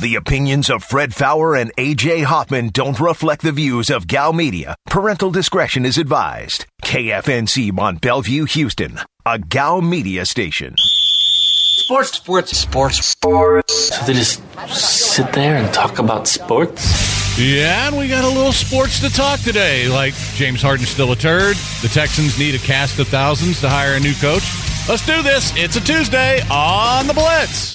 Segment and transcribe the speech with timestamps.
[0.00, 4.76] The opinions of Fred Faour and AJ Hoffman don't reflect the views of Gow Media.
[4.86, 6.66] Parental discretion is advised.
[6.84, 10.76] KFNC Mont Belvieu, Houston, a Gow Media station.
[10.78, 13.96] Sports, sports, sports, sports.
[13.96, 17.36] So they just sit there and talk about sports?
[17.36, 19.88] Yeah, and we got a little sports to talk today.
[19.88, 21.56] Like James Harden's still a turd.
[21.82, 24.48] The Texans need a cast of thousands to hire a new coach.
[24.88, 25.52] Let's do this.
[25.56, 27.74] It's a Tuesday on the Blitz.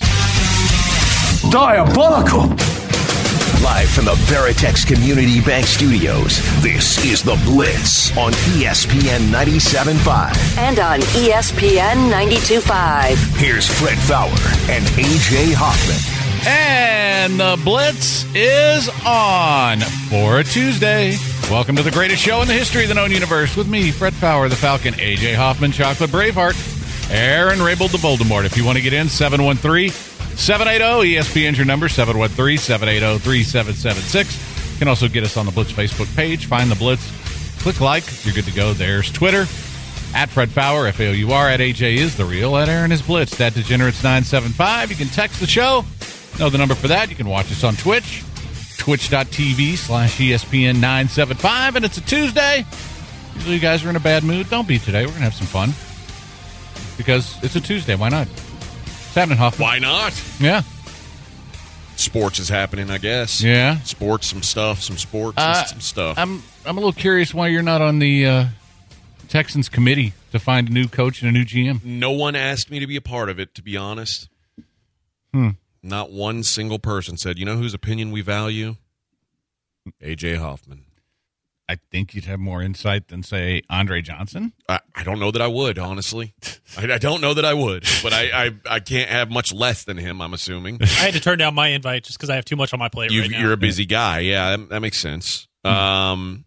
[1.52, 2.48] Diabolical.
[3.64, 10.58] Live from the Veritex Community Bank Studios, this is The Blitz on ESPN 97.5.
[10.58, 13.38] and on ESPN 92.5.
[13.38, 14.32] Here's Fred Faour
[14.72, 16.48] and AJ Hoffman.
[16.48, 21.16] And the Blitz is on for a Tuesday.
[21.52, 24.14] Welcome to the greatest show in the history of the known universe with me, Fred
[24.14, 28.46] Faour, the Falcon, AJ Hoffman, Chocolate Braveheart, Aaron Rabel, the Voldemort.
[28.46, 29.92] If you want to get in, 713
[30.36, 34.74] 780 ESPN's your number, 713 780 3776.
[34.74, 36.48] You can also get us on the Blitz Facebook page.
[36.48, 37.12] Find the Blitz,
[37.62, 38.74] click like, you're good to go.
[38.74, 39.46] There's Twitter.
[40.16, 42.92] At Fred Faour, F A O U R, at AJ is the real, at Aaron
[42.92, 44.90] is Blitz, at Degenerates975.
[44.90, 45.84] You can text the show.
[46.40, 47.10] Know the number for that.
[47.10, 48.24] You can watch us on Twitch,
[48.78, 51.78] twitch.tv slash ESPN 975.
[51.78, 52.66] And it's a Tuesday.
[53.36, 54.50] Usually you guys are in a bad mood.
[54.50, 55.02] Don't be today.
[55.02, 55.74] We're going to have some fun
[56.98, 57.96] because it's a Tuesday.
[57.96, 58.28] Why not?
[59.14, 59.64] It's happening, Hoffman.
[59.64, 60.20] Why not?
[60.40, 60.64] Yeah.
[61.98, 63.44] Sports is happening, I guess.
[63.44, 63.80] Yeah.
[63.82, 66.18] Sports, some stuff, some sports, Uh, and some stuff.
[66.18, 68.46] I'm, I'm a little curious why you're not on the uh,
[69.30, 71.84] Texans committee to find a new coach and a new GM.
[71.84, 74.30] no one asked me to be a part of it, to be honest.
[75.32, 75.50] Hmm.
[75.84, 78.78] Not one single person said, you know whose opinion we value?
[80.02, 80.86] AJ Hoffman.
[81.70, 84.52] I think you'd have more insight than, say, Andre Johnson.
[84.68, 86.34] I, I don't know that I would, honestly.
[86.78, 89.86] I, I don't know that I would, but I, I, I can't have much less
[89.86, 90.80] than him, I'm assuming.
[90.82, 92.90] I had to turn down my invite just because I have too much on my
[92.90, 94.20] plate You, right you're a busy guy.
[94.20, 95.48] Yeah, that, that makes sense.
[95.64, 96.44] Um,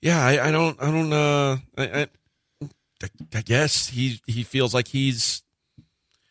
[0.00, 2.08] yeah, I, I don't, I don't, uh, I, I,
[3.34, 5.42] I guess he he feels like he's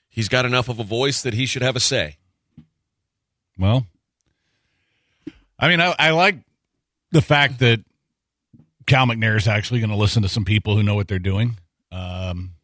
[0.09, 2.17] he's got enough of a voice that he should have a say.
[3.57, 3.85] Well,
[5.59, 6.37] I mean, I, I like
[7.13, 7.79] the fact that
[8.85, 11.57] Cal McNair is actually going to listen to some people who know what they're doing.
[11.91, 12.55] Um,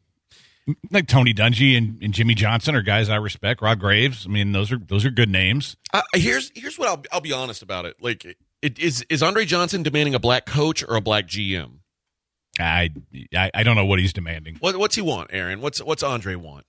[0.91, 3.61] like Tony Dungy and, and Jimmy Johnson are guys I respect.
[3.61, 4.25] Rod Graves.
[4.25, 5.77] I mean, those are those are good names.
[5.93, 7.95] Uh, here's here's what I'll I'll be honest about it.
[8.01, 11.79] Like, it is is Andre Johnson demanding a black coach or a black GM?
[12.59, 12.91] I
[13.35, 14.57] I, I don't know what he's demanding.
[14.59, 15.61] What what's he want, Aaron?
[15.61, 16.65] What's what's Andre want?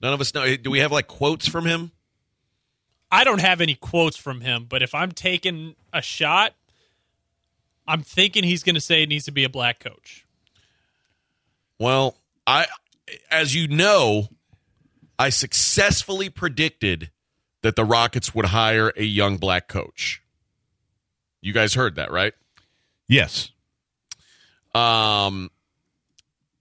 [0.00, 0.56] None of us know.
[0.56, 1.90] Do we have like quotes from him?
[3.10, 6.54] I don't have any quotes from him, but if I'm taking a shot,
[7.88, 10.26] I'm thinking he's going to say it needs to be a black coach.
[11.78, 12.16] Well,
[12.46, 12.66] I,
[13.30, 14.28] as you know,
[15.18, 17.10] I successfully predicted
[17.62, 20.22] that the Rockets would hire a young black coach.
[21.40, 22.32] You guys heard that, right?
[23.08, 23.50] Yes.
[24.74, 25.50] Um,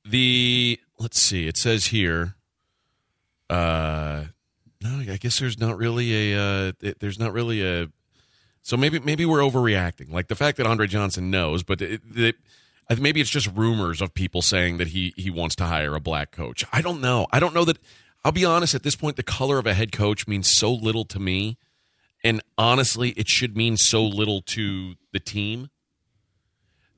[0.05, 1.47] the let's see.
[1.47, 2.35] It says here.
[3.49, 4.25] Uh,
[4.81, 6.39] no, I guess there's not really a.
[6.39, 7.87] Uh, there's not really a.
[8.65, 10.11] So maybe maybe we're overreacting.
[10.11, 12.35] Like the fact that Andre Johnson knows, but it, it,
[12.99, 16.31] maybe it's just rumors of people saying that he he wants to hire a black
[16.31, 16.65] coach.
[16.73, 17.27] I don't know.
[17.31, 17.77] I don't know that.
[18.23, 18.73] I'll be honest.
[18.73, 21.59] At this point, the color of a head coach means so little to me,
[22.23, 25.69] and honestly, it should mean so little to the team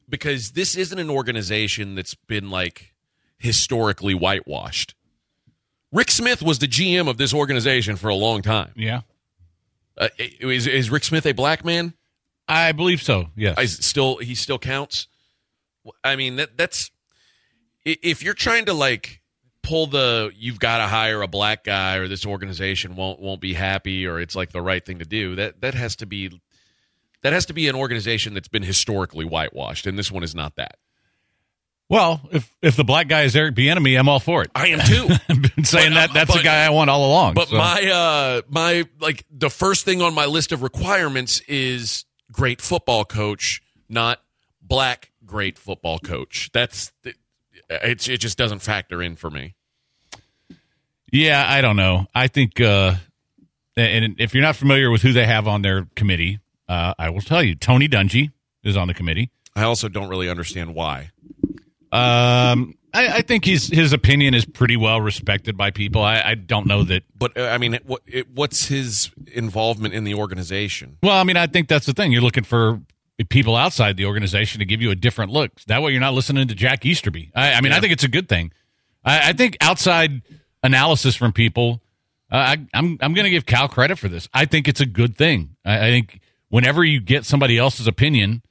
[0.08, 2.94] because this isn't an organization that's been like
[3.38, 4.96] historically whitewashed.
[5.92, 8.72] Rick Smith was the GM of this organization for a long time.
[8.78, 9.02] Yeah.
[9.98, 11.94] Uh, is, is Rick Smith a black man?
[12.48, 13.30] I believe so.
[13.36, 13.56] Yes.
[13.58, 15.08] I still he still counts.
[16.04, 16.92] I mean that that's
[17.84, 19.22] if you're trying to like
[19.64, 23.54] pull the you've got to hire a black guy or this organization won't won't be
[23.54, 25.36] happy or it's like the right thing to do.
[25.36, 26.40] That that has to be
[27.22, 30.56] that has to be an organization that's been historically whitewashed and this one is not
[30.56, 30.78] that.
[31.90, 34.52] Well, if if the black guy is Eric Bieniemy, I'm all for it.
[34.56, 35.08] I am too.
[35.30, 37.34] I've been saying But, that uh, that's but- the guy I want all along.
[37.36, 42.06] But so- my uh my like the first thing on my list of requirements is
[42.32, 44.22] great football coach, not
[44.62, 46.50] black great football coach.
[46.54, 47.16] That's it.
[47.70, 49.56] It just doesn't factor in for me.
[51.12, 52.08] Yeah, I don't know.
[52.14, 52.96] I think, uh,
[53.76, 57.22] and if you're not familiar with who they have on their committee, uh, I will
[57.22, 57.56] tell you.
[57.56, 58.32] Tony Dungy
[58.64, 59.32] is on the committee.
[59.56, 61.12] I also don't really understand why.
[61.98, 66.02] Um, I, I think his his opinion is pretty well respected by people.
[66.02, 67.04] I, I don't know that.
[67.18, 70.98] But uh, I mean, what it, what's his involvement in the organization?
[71.04, 72.12] Well, I mean, I think that's the thing.
[72.12, 72.82] You're looking for
[73.30, 75.52] people outside the organization to give you a different look.
[75.68, 77.32] That way, you're not listening to Jack Easterby.
[77.36, 78.52] I, I mean, I think it's a good thing.
[79.04, 80.22] I, I think outside
[80.64, 81.82] analysis from people
[82.30, 84.28] Uh, I, I'm I'm going to give Cal credit for this.
[84.34, 85.56] I think it's a good thing.
[85.64, 88.42] I, I think whenever you get somebody else's opinion,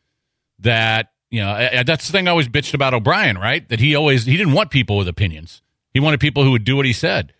[0.61, 3.69] that you know I, I- that's the thing I always bitched about O'Brien, right?
[3.69, 5.63] That he always he didn't want people with opinions.
[5.93, 7.33] He wanted people who would do what he said.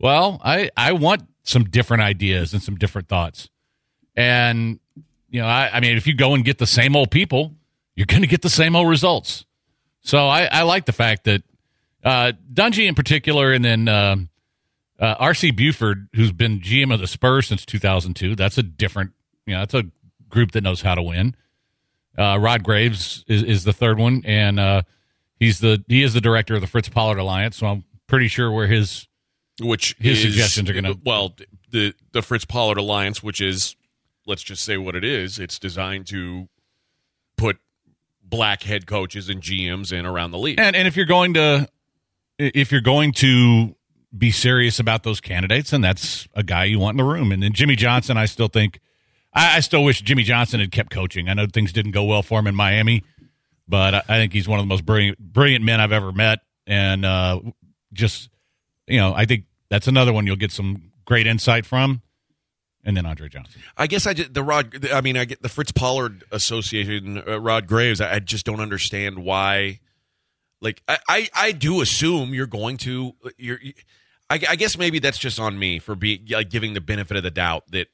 [0.00, 3.48] Well, I I want some different ideas and some different thoughts,
[4.16, 4.78] and
[5.30, 7.54] you know I, I mean if you go and get the same old people,
[7.96, 9.44] you're going to get the same old results.
[10.02, 11.42] So I, I like the fact that
[12.04, 13.88] uh, Dungy in particular, and then.
[13.88, 14.28] Um,
[15.00, 19.10] uh, RC Buford, who's been GM of the Spurs since 2002, that's a different,
[19.44, 19.82] you know, that's a
[20.28, 21.34] group that knows how to win.
[22.18, 24.82] Uh, Rod Graves is, is the third one, and uh,
[25.38, 27.56] he's the he is the director of the Fritz Pollard Alliance.
[27.56, 29.08] So I'm pretty sure where his
[29.60, 31.34] which His is, suggestions are gonna- well
[31.70, 33.76] the the Fritz Pollard Alliance, which is
[34.26, 35.38] let's just say what it is.
[35.38, 36.48] It's designed to
[37.36, 37.58] put
[38.22, 40.58] black head coaches and GMs in around the league.
[40.58, 41.68] and and if you're going to
[42.38, 43.74] if you're going to
[44.16, 47.32] be serious about those candidates, then that's a guy you want in the room.
[47.32, 48.80] And then Jimmy Johnson, I still think
[49.34, 51.28] I, I still wish Jimmy Johnson had kept coaching.
[51.28, 53.02] I know things didn't go well for him in Miami,
[53.66, 56.40] but I, I think he's one of the most brilliant brilliant men I've ever met.
[56.66, 57.40] And uh,
[57.92, 58.30] just
[58.86, 62.02] you know, I think that's another one you'll get some great insight from.
[62.86, 63.62] And then Andre Johnson.
[63.78, 64.86] I guess I just, the Rod.
[64.92, 68.00] I mean, I get the Fritz Pollard Association, uh, Rod Graves.
[68.00, 69.80] I, I just don't understand why.
[70.60, 73.14] Like, I, I, I do assume you're going to.
[73.38, 73.58] You're.
[74.28, 77.22] I, I guess maybe that's just on me for being like giving the benefit of
[77.22, 77.88] the doubt that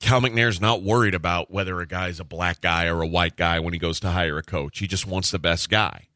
[0.00, 3.60] Cal McNair's not worried about whether a guy's a black guy or a white guy
[3.60, 4.78] when he goes to hire a coach.
[4.78, 6.08] He just wants the best guy.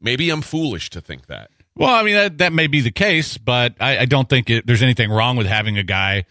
[0.00, 1.50] Maybe I'm foolish to think that.
[1.76, 4.66] Well, I mean that that may be the case, but I, I don't think it,
[4.66, 6.24] there's anything wrong with having a guy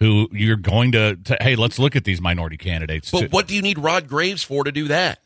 [0.00, 3.10] who you're going to, to hey, let's look at these minority candidates.
[3.10, 5.20] But what do you need Rod Graves for to do that?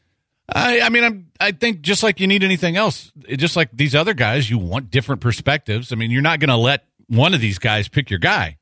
[0.48, 3.94] I, I mean, I'm, I think just like you need anything else, just like these
[3.94, 5.92] other guys, you want different perspectives.
[5.92, 8.58] I mean, you're not going to let one of these guys pick your guy.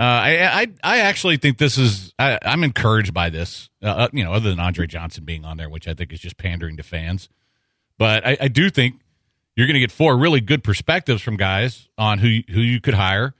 [0.00, 2.14] Uh, I, I, I actually think this is.
[2.18, 3.68] I, I'm encouraged by this.
[3.82, 6.20] Uh, Uh, you know, other than Andre Johnson being on there, which I think is
[6.20, 7.28] just pandering to fans.
[7.98, 8.94] But I, I do think
[9.56, 12.80] you're going to get four really good perspectives from guys on who you- who you
[12.80, 13.34] could hire,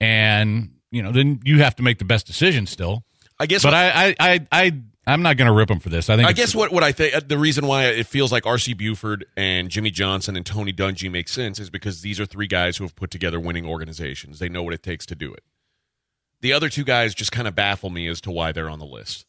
[0.00, 3.04] and you know, then you have to make the best decision still.
[3.40, 3.62] I guess.
[3.62, 4.72] But I, I, I, I
[5.06, 6.08] I'm not going to rip them for this.
[6.10, 6.28] I think.
[6.28, 8.74] I guess what, what I think the reason why it feels like R.C.
[8.74, 12.76] Buford and Jimmy Johnson and Tony Dungy make sense is because these are three guys
[12.76, 14.38] who have put together winning organizations.
[14.38, 15.42] They know what it takes to do it.
[16.40, 18.86] The other two guys just kind of baffle me as to why they're on the
[18.86, 19.26] list.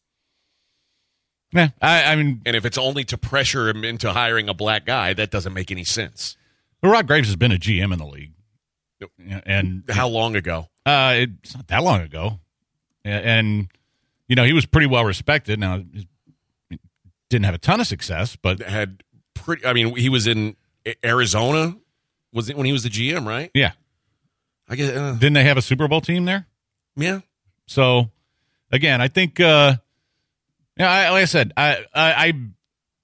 [1.51, 4.85] Yeah, I, I mean, And if it's only to pressure him into hiring a black
[4.85, 6.37] guy, that doesn't make any sense.
[6.83, 8.33] Rod Graves has been a GM in the league,
[9.45, 10.67] and How long ago?
[10.85, 12.39] uh, it's not that long ago,
[13.03, 13.67] and, and
[14.27, 15.59] you know he was pretty well respected.
[15.59, 15.83] Now,
[17.29, 19.03] didn't have a ton of success, but Had
[19.33, 19.65] pretty.
[19.65, 20.55] I mean, he was in
[21.03, 21.75] Arizona.
[22.31, 23.25] Was it when he was the GM?
[23.25, 23.49] Right.
[23.55, 23.71] yeah,
[24.69, 24.95] I guess.
[24.95, 26.45] Uh, didn't they have a Super Bowl team there?
[26.95, 27.19] Yeah.
[27.67, 28.09] So,
[28.71, 29.75] again, I think, uh,
[30.77, 32.33] yeah, I, like I said, I, I,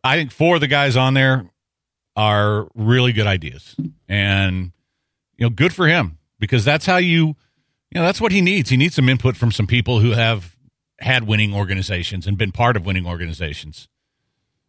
[0.04, 1.50] I, think four of the guys on there
[2.16, 3.76] are really good ideas,
[4.08, 4.72] and
[5.38, 7.36] you know, good for him because that's how you,
[7.92, 8.70] you know, that's what he needs.
[8.70, 10.56] He needs some input from some people who have
[11.00, 13.88] had winning organizations and been part of winning organizations.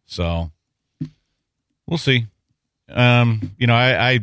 [0.05, 0.51] So,
[1.87, 2.27] we'll see.
[2.89, 4.19] Um, you know, I, I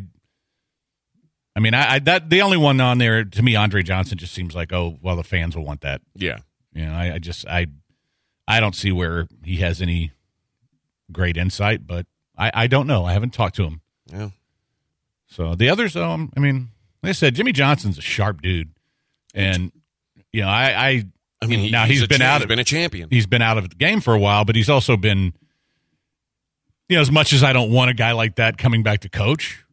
[1.56, 4.34] I mean, I, I that the only one on there to me, Andre Johnson, just
[4.34, 6.00] seems like oh well, the fans will want that.
[6.14, 6.38] Yeah.
[6.72, 7.66] You know, I, I just I
[8.48, 10.12] I don't see where he has any
[11.12, 12.06] great insight, but
[12.36, 13.04] I, I don't know.
[13.04, 13.80] I haven't talked to him.
[14.12, 14.30] Yeah.
[15.26, 16.68] So the others, um, I mean,
[17.02, 18.70] like I said, Jimmy Johnson's a sharp dude,
[19.34, 19.72] and
[20.32, 21.04] you know, I I,
[21.42, 23.08] I mean, he, now he's a been cha- out of been a champion.
[23.10, 25.32] he's been out of the game for a while, but he's also been,
[26.88, 29.08] you know, as much as I don't want a guy like that coming back to
[29.08, 29.63] coach.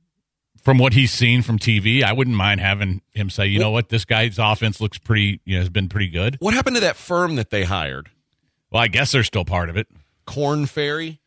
[0.61, 3.89] From what he's seen from TV, I wouldn't mind having him say, you know what,
[3.89, 6.37] this guy's offense looks pretty, you know, has been pretty good.
[6.39, 8.09] What happened to that firm that they hired?
[8.71, 9.87] Well, I guess they're still part of it.
[10.25, 11.19] Korn Ferry.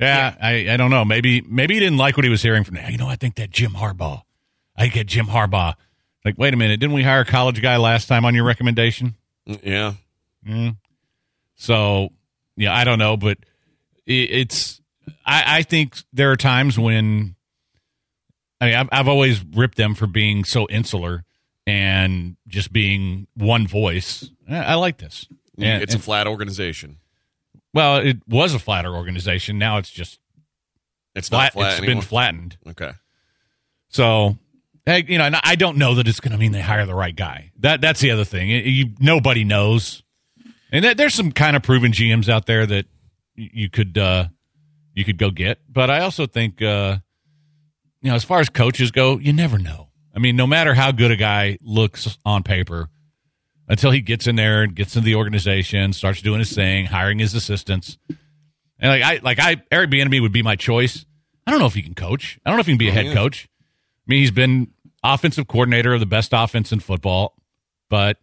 [0.00, 1.04] Yeah, I, I don't know.
[1.04, 2.76] Maybe maybe he didn't like what he was hearing from.
[2.76, 4.22] You know, I think that Jim Harbaugh.
[4.76, 5.74] I get Jim Harbaugh.
[6.24, 9.14] Like, wait a minute, didn't we hire a college guy last time on your recommendation?
[9.48, 9.92] Mm, yeah.
[10.46, 10.68] Hmm.
[11.56, 12.10] So,
[12.56, 13.38] yeah, I don't know, but
[14.06, 14.80] it, it's.
[15.24, 17.36] I, I think there are times when.
[18.62, 21.24] I mean, I've, I've always ripped them for being so insular
[21.66, 24.30] and just being one voice.
[24.48, 25.26] I, I like this.
[25.58, 26.98] And- it's a and- flat organization.
[27.74, 29.58] well, it was a flatter organization.
[29.58, 30.20] Now it's just
[31.16, 31.46] It's flat.
[31.46, 31.94] not flat it's anymore.
[31.96, 32.56] been flattened.
[32.68, 32.92] Okay.
[33.88, 34.38] So,
[34.86, 37.14] hey, you know, I don't know that it's going to mean they hire the right
[37.14, 37.50] guy.
[37.58, 38.48] That that's the other thing.
[38.48, 40.02] You nobody knows,
[40.70, 42.86] and that, there's some kind of proven GMs out there that
[43.34, 44.28] you could uh,
[44.94, 45.58] you could go get.
[45.68, 46.98] But I also think, uh,
[48.02, 49.88] you know, as far as coaches go, you never know.
[50.14, 52.90] I mean, no matter how good a guy looks on paper,
[53.68, 57.18] until he gets in there and gets into the organization, starts doing his thing, hiring
[57.18, 57.96] his assistants.
[58.78, 61.06] And like I like I Eric Bieniemy would be my choice.
[61.46, 62.38] I don't know if he can coach.
[62.44, 63.48] I don't know if he can be a oh, head coach.
[63.60, 67.34] I mean, he's been offensive coordinator of the best offense in football,
[67.88, 68.18] but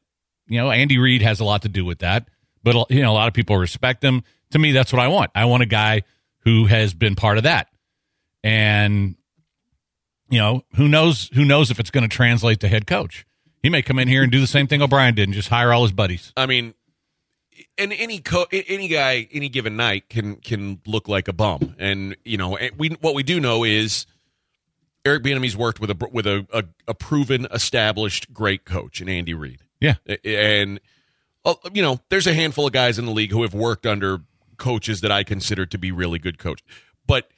[0.47, 2.27] you know, Andy Reid has a lot to do with that.
[2.61, 4.23] But you know, a lot of people respect him.
[4.51, 5.31] To me, that's what I want.
[5.33, 6.03] I want a guy
[6.39, 7.69] who has been part of that.
[8.43, 9.15] And
[10.29, 13.25] you know, who knows who knows if it's going to translate to head coach.
[13.61, 15.73] He may come in here and do the same thing O'Brien did and just hire
[15.73, 16.31] all his buddies.
[16.37, 16.73] I mean,
[17.77, 22.15] and any co- any guy any given night can can look like a bum, and
[22.23, 24.05] you know we what we do know is
[25.05, 29.33] Eric Bieniemy's worked with a with a, a, a proven, established, great coach in Andy
[29.33, 29.61] Reid.
[29.81, 30.79] Yeah, and
[31.45, 34.19] uh, you know there's a handful of guys in the league who have worked under
[34.57, 36.63] coaches that I consider to be really good coach,
[37.07, 37.29] but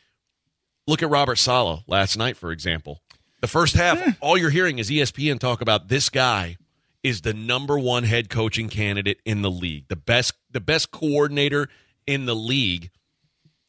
[0.87, 3.01] look at Robert Saleh last night, for example.
[3.41, 4.13] The first half, yeah.
[4.19, 6.57] all you're hearing is ESPN talk about this guy
[7.03, 11.67] is the number one head coaching candidate in the league, the best, the best coordinator
[12.05, 12.91] in the league,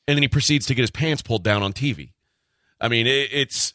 [0.07, 2.11] and then he proceeds to get his pants pulled down on TV.
[2.81, 3.73] I mean, it, it's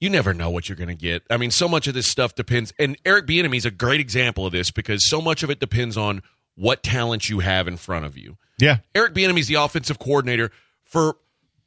[0.00, 1.22] you never know what you're going to get.
[1.30, 4.46] I mean, so much of this stuff depends, and Eric Bieniemy is a great example
[4.46, 6.22] of this because so much of it depends on
[6.54, 8.36] what talent you have in front of you.
[8.58, 10.52] Yeah, Eric Bieniemy is the offensive coordinator
[10.84, 11.16] for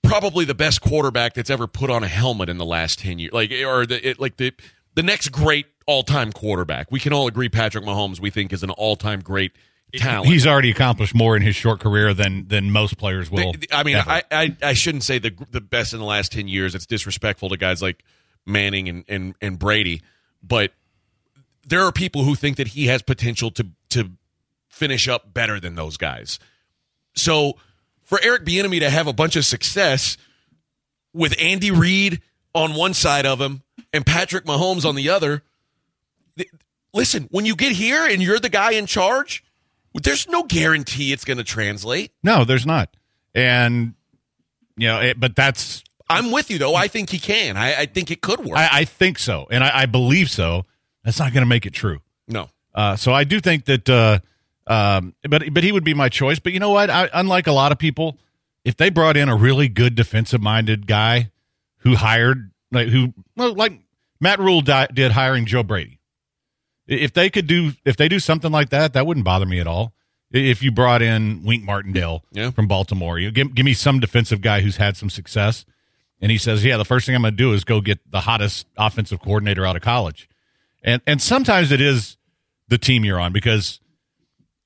[0.03, 3.33] probably the best quarterback that's ever put on a helmet in the last 10 years.
[3.33, 4.53] Like, or the, it, like the,
[4.95, 6.91] the next great all time quarterback.
[6.91, 9.53] We can all agree Patrick Mahomes, we think, is an all time great
[9.95, 10.27] talent.
[10.27, 13.53] He's already accomplished more in his short career than than most players will.
[13.71, 16.75] I mean, I, I, I shouldn't say the the best in the last ten years.
[16.75, 18.03] It's disrespectful to guys like
[18.45, 20.01] Manning and and, and Brady,
[20.43, 20.73] but
[21.65, 24.11] there are people who think that he has potential to to
[24.67, 26.39] finish up better than those guys.
[27.15, 27.57] So
[28.07, 30.17] for Eric Bieniemy to have a bunch of success
[31.13, 32.21] with Andy Reid
[32.55, 33.61] on one side of him
[33.93, 35.43] and Patrick Mahomes on the other.
[36.93, 39.43] Listen, when you get here and you're the guy in charge,
[39.93, 42.11] there's no guarantee it's going to translate.
[42.23, 42.95] No, there's not.
[43.35, 43.93] And
[44.77, 45.83] you know, it, but that's.
[46.09, 46.75] I'm with you though.
[46.75, 47.57] I think he can.
[47.57, 48.57] I, I think it could work.
[48.57, 50.65] I, I think so, and I, I, believe so.
[51.03, 51.99] That's not going to make it true.
[52.27, 52.49] No.
[52.73, 54.19] Uh, so I do think that uh,
[54.67, 56.39] um, but but he would be my choice.
[56.39, 56.89] But you know what?
[56.89, 58.17] I, unlike a lot of people,
[58.65, 61.31] if they brought in a really good defensive minded guy
[61.79, 63.79] who hired like who well, like
[64.19, 65.99] Matt Rhule di- did hiring Joe Brady,
[66.85, 69.67] if they could do if they do something like that, that wouldn't bother me at
[69.67, 69.93] all.
[70.31, 72.51] If you brought in Wink Martindale yeah.
[72.51, 75.65] from Baltimore, you give give me some defensive guy who's had some success,
[76.19, 78.21] and he says, "Yeah, the first thing I'm going to do is go get the
[78.21, 80.27] hottest offensive coordinator out of college,"
[80.83, 82.17] and and sometimes it is
[82.67, 83.79] the team you're on because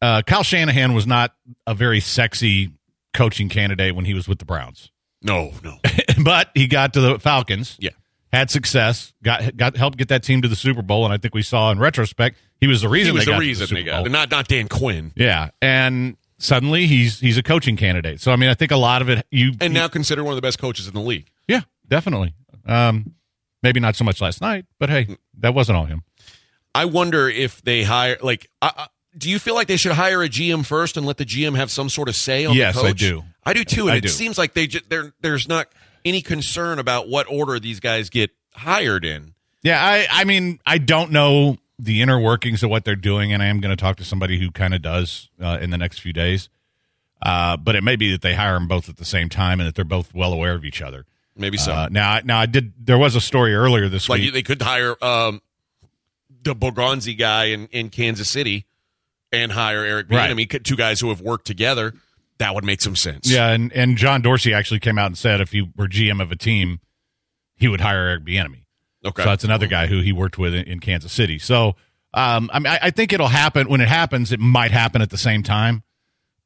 [0.02, 1.34] uh, Kyle Shanahan was not
[1.68, 2.72] a very sexy
[3.14, 4.92] coaching candidate when he was with the Browns.
[5.22, 5.78] No, no.
[6.24, 7.78] but he got to the Falcons.
[7.80, 7.92] Yeah.
[8.34, 11.36] Had success, got got helped get that team to the Super Bowl, and I think
[11.36, 14.10] we saw in retrospect he was the reason he was the reason the they got
[14.10, 15.12] not not Dan Quinn.
[15.18, 18.22] Yeah, and suddenly he's he's a coaching candidate.
[18.22, 20.38] So I mean, I think a lot of it you and now considered one of
[20.38, 21.28] the best coaches in the league.
[21.46, 22.34] Yeah, definitely.
[22.66, 23.16] Um,
[23.64, 26.04] maybe not so much last night, but hey, that wasn't all him.
[26.74, 28.88] I wonder if they hire like I,
[29.18, 31.72] do you feel like they should hire a GM first and let the GM have
[31.72, 33.04] some sort of say on yes, the coach?
[33.04, 33.24] I do.
[33.44, 34.08] I do too, and I it do.
[34.10, 34.86] seems like they just,
[35.22, 35.68] there's not
[36.06, 39.34] any concern about what order these guys get hired in.
[39.64, 43.42] Yeah, I I mean I don't know the inner workings of what they're doing, and
[43.42, 46.00] I am going to talk to somebody who kind of does uh, in the next
[46.00, 46.50] few days.
[47.22, 49.68] Uh, but it may be that they hire them both at the same time, and
[49.68, 51.06] that they're both well aware of each other.
[51.36, 51.72] Maybe so.
[51.72, 52.74] Uh, now, now I did.
[52.84, 54.34] There was a story earlier this like week.
[54.34, 55.42] they could hire um,
[56.44, 58.66] the Borgonzi guy in, in Kansas City
[59.32, 60.64] and hire Eric Bieniemy, right.
[60.64, 61.94] two guys who have worked together.
[62.38, 63.32] That would make some sense.
[63.32, 66.32] Yeah, and, and John Dorsey actually came out and said if he were GM of
[66.32, 66.80] a team,
[67.56, 68.64] he would hire Eric Bieniemy.
[69.06, 71.40] Okay, so that's another guy who he worked with in, in Kansas City.
[71.40, 71.76] So,
[72.14, 74.32] um, I mean, I, I, think it'll happen when it happens.
[74.32, 75.84] It might happen at the same time,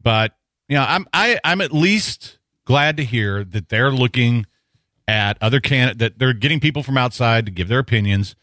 [0.01, 0.33] but
[0.69, 4.45] you know, I'm I, I'm at least glad to hear that they're looking
[5.07, 8.35] at other can that they're getting people from outside to give their opinions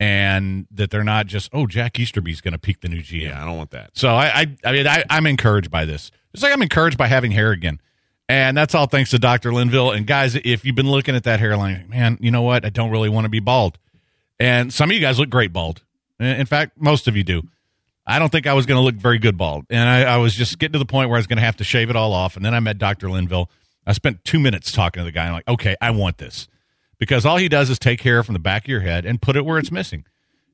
[0.00, 3.22] and that they're not just oh Jack Easterby's going to peak the new GM.
[3.28, 3.90] Yeah, I don't want that.
[3.94, 6.10] So I I, I mean I, I'm encouraged by this.
[6.32, 7.80] Just like I'm encouraged by having hair again,
[8.28, 9.92] and that's all thanks to Doctor Linville.
[9.92, 12.64] And guys, if you've been looking at that hairline, man, you know what?
[12.64, 13.78] I don't really want to be bald,
[14.40, 15.82] and some of you guys look great bald.
[16.18, 17.42] In fact, most of you do.
[18.06, 20.34] I don't think I was going to look very good bald, and I, I was
[20.34, 22.12] just getting to the point where I was going to have to shave it all
[22.12, 22.36] off.
[22.36, 23.50] And then I met Doctor Linville.
[23.86, 25.26] I spent two minutes talking to the guy.
[25.26, 26.48] I'm like, okay, I want this
[26.98, 29.36] because all he does is take hair from the back of your head and put
[29.36, 30.04] it where it's missing.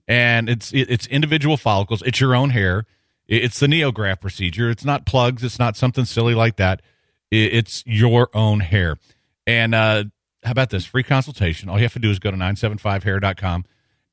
[0.08, 2.02] And it's it, it's individual follicles.
[2.02, 2.84] It's your own hair.
[3.28, 4.70] It's the NeoGraft procedure.
[4.70, 5.44] It's not plugs.
[5.44, 6.82] It's not something silly like that.
[7.30, 8.96] It's your own hair.
[9.46, 10.04] And uh,
[10.42, 11.68] how about this free consultation?
[11.68, 13.64] All you have to do is go to 975hair.com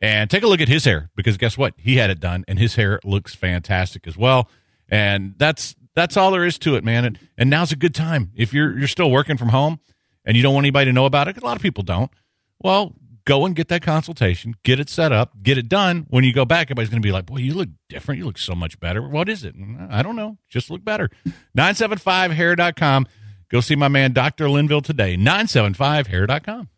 [0.01, 1.73] and take a look at his hair because guess what?
[1.77, 4.49] He had it done and his hair looks fantastic as well.
[4.87, 7.05] And that's that's all there is to it, man.
[7.05, 8.31] And, and now's a good time.
[8.35, 9.79] If you're you're still working from home
[10.27, 11.37] and you don't want anybody to know about it.
[11.37, 12.11] a lot of people don't.
[12.59, 12.93] Well,
[13.25, 16.05] go and get that consultation, get it set up, get it done.
[16.09, 18.19] When you go back, everybody's going to be like, "Boy, you look different.
[18.19, 19.01] You look so much better.
[19.07, 20.37] What is it?" Mm, I don't know.
[20.49, 21.09] Just look better.
[21.57, 23.07] 975hair.com.
[23.49, 24.49] Go see my man Dr.
[24.49, 25.15] Linville today.
[25.15, 26.69] 975hair.com.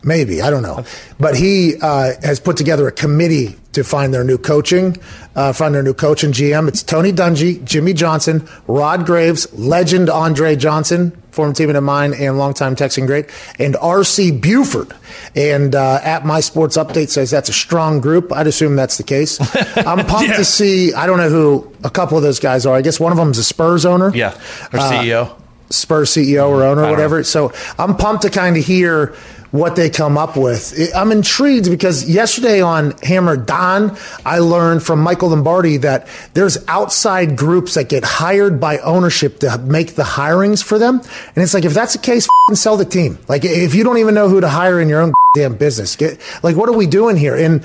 [0.03, 0.83] maybe I don't know.
[1.19, 4.97] But he uh, has put together a committee to find their new coaching,
[5.35, 6.67] uh, find their new coach and GM.
[6.67, 12.39] It's Tony Dungy, Jimmy Johnson, Rod Graves, legend Andre Johnson, former teammate of mine and
[12.39, 13.27] longtime Texan great,
[13.59, 14.93] and RC Buford.
[15.35, 18.33] And uh, at my sports update says that's a strong group.
[18.33, 19.37] I'd assume that's the case.
[19.77, 20.93] I'm pumped to see.
[20.95, 22.75] I don't know who a couple of those guys are.
[22.75, 24.11] I guess one of them is a Spurs owner.
[24.15, 24.29] Yeah,
[24.73, 25.41] our Uh, CEO.
[25.69, 27.23] Spurs CEO or owner, don't whatever.
[27.23, 29.13] So I'm pumped to kind of hear
[29.57, 30.77] what they come up with.
[30.95, 37.37] I'm intrigued because yesterday on Hammer Don, I learned from Michael Lombardi that there's outside
[37.37, 40.99] groups that get hired by ownership to make the hirings for them.
[40.99, 43.17] And it's like, if that's the case, sell the team.
[43.27, 46.19] Like, if you don't even know who to hire in your own damn business, get
[46.43, 47.35] like, what are we doing here?
[47.35, 47.63] And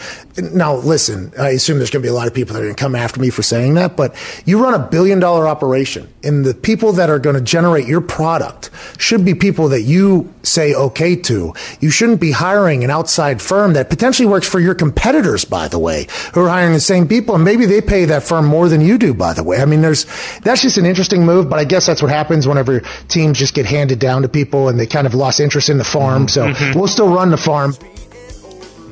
[0.52, 2.74] now, listen, I assume there's going to be a lot of people that are going
[2.74, 6.44] to come after me for saying that, but you run a billion dollar operation, and
[6.44, 10.74] the people that are going to generate your product should be people that you say
[10.74, 11.55] okay to.
[11.83, 15.81] You shouldn't be hiring an outside firm that potentially works for your competitors, by the
[15.81, 18.81] way, who are hiring the same people, and maybe they pay that firm more than
[18.81, 19.61] you do, by the way.
[19.61, 20.07] I mean, there's
[20.42, 23.66] that's just an interesting move, but I guess that's what happens whenever teams just get
[23.66, 26.29] handed down to people and they kind of lost interest in the farm.
[26.29, 26.53] So mm-hmm.
[26.62, 26.79] Mm-hmm.
[26.79, 27.75] we'll still run the farm.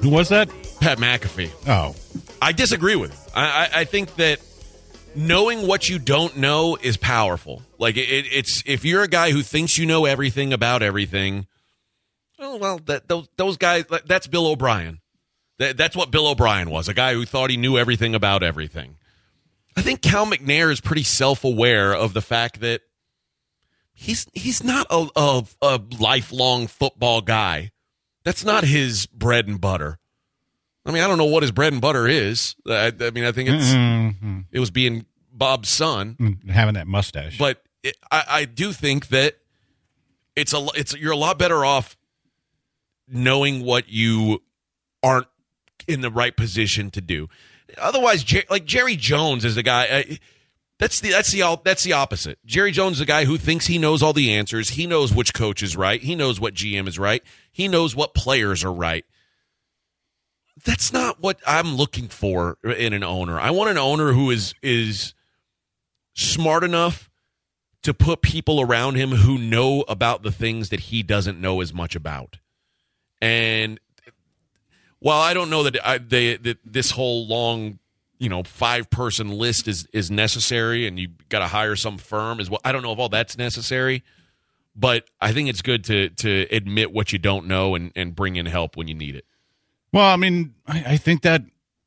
[0.02, 0.48] Who was that?
[0.80, 1.52] Pat McAfee.
[1.68, 1.94] Oh,
[2.42, 3.12] I disagree with.
[3.12, 3.32] It.
[3.36, 4.40] I, I I think that
[5.14, 7.62] knowing what you don't know is powerful.
[7.78, 11.46] Like it, it's if you're a guy who thinks you know everything about everything.
[12.40, 13.84] Oh well, that those those guys.
[14.06, 15.00] That's Bill O'Brien.
[15.58, 16.88] That, that's what Bill O'Brien was.
[16.88, 18.96] A guy who thought he knew everything about everything.
[19.76, 22.80] I think Cal McNair is pretty self aware of the fact that
[23.92, 27.72] he's he's not a, a a lifelong football guy.
[28.24, 29.98] That's not his bread and butter.
[30.84, 32.54] I mean, I don't know what his bread and butter is.
[32.66, 34.40] I, I mean, I think it's Mm-hmm.
[34.50, 37.38] it was being Bob's son, having that mustache.
[37.38, 39.36] but it, I, I do think that
[40.36, 41.96] it's a it's you're a lot better off
[43.10, 44.42] knowing what you
[45.02, 45.26] aren't
[45.86, 47.28] in the right position to do.
[47.78, 49.82] Otherwise, Jer- like Jerry Jones is the guy.
[49.84, 50.18] I,
[50.78, 52.38] that's the that's the that's the opposite.
[52.46, 54.70] Jerry Jones is the guy who thinks he knows all the answers.
[54.70, 56.00] He knows which coach is right.
[56.00, 57.22] He knows what GM is right.
[57.52, 59.04] He knows what players are right.
[60.64, 63.38] That's not what I'm looking for in an owner.
[63.38, 65.14] I want an owner who is is
[66.14, 67.10] smart enough
[67.82, 71.72] to put people around him who know about the things that he doesn't know as
[71.72, 72.38] much about.
[73.20, 73.78] And
[74.98, 77.78] while I don't know that I, they, that this whole long,
[78.18, 82.40] you know, five person list is is necessary, and you got to hire some firm
[82.40, 82.60] as well.
[82.64, 84.02] I don't know if all that's necessary,
[84.76, 88.36] but I think it's good to to admit what you don't know and and bring
[88.36, 89.24] in help when you need it.
[89.92, 91.42] Well, I mean, I, I think that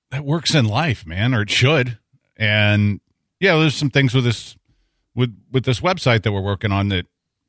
[0.10, 1.98] that works in life, man, or it should.
[2.36, 3.00] And
[3.40, 4.56] yeah, there's some things with this
[5.16, 7.06] with with this website that we're working on that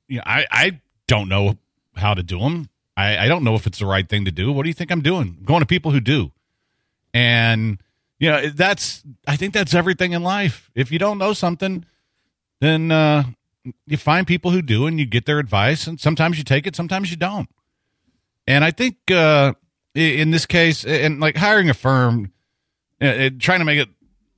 [0.08, 1.58] you know, I I don't know
[1.96, 2.68] how to do them.
[2.96, 4.52] I, I don't know if it's the right thing to do.
[4.52, 5.36] What do you think I'm doing?
[5.38, 6.32] I'm going to people who do,
[7.12, 7.80] and
[8.18, 10.70] you know that's I think that's everything in life.
[10.74, 11.84] If you don't know something,
[12.60, 13.24] then uh,
[13.86, 16.76] you find people who do, and you get their advice, and sometimes you take it,
[16.76, 17.48] sometimes you don't.
[18.46, 19.54] And I think uh,
[19.94, 22.32] in this case, and like hiring a firm,
[23.00, 23.88] uh, uh, trying to make it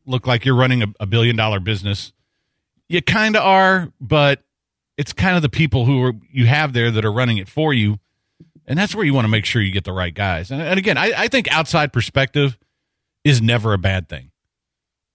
[0.07, 2.13] look like you're running a, a billion dollar business,
[2.89, 4.45] you kind of are, but
[4.97, 7.75] it's kind of the people who are, you have there that are running it for
[7.75, 7.99] you.
[8.67, 10.51] And that's where you want to make sure you get the right guys.
[10.51, 12.59] And, and again, I, I think outside perspective
[13.25, 14.31] is never a bad thing,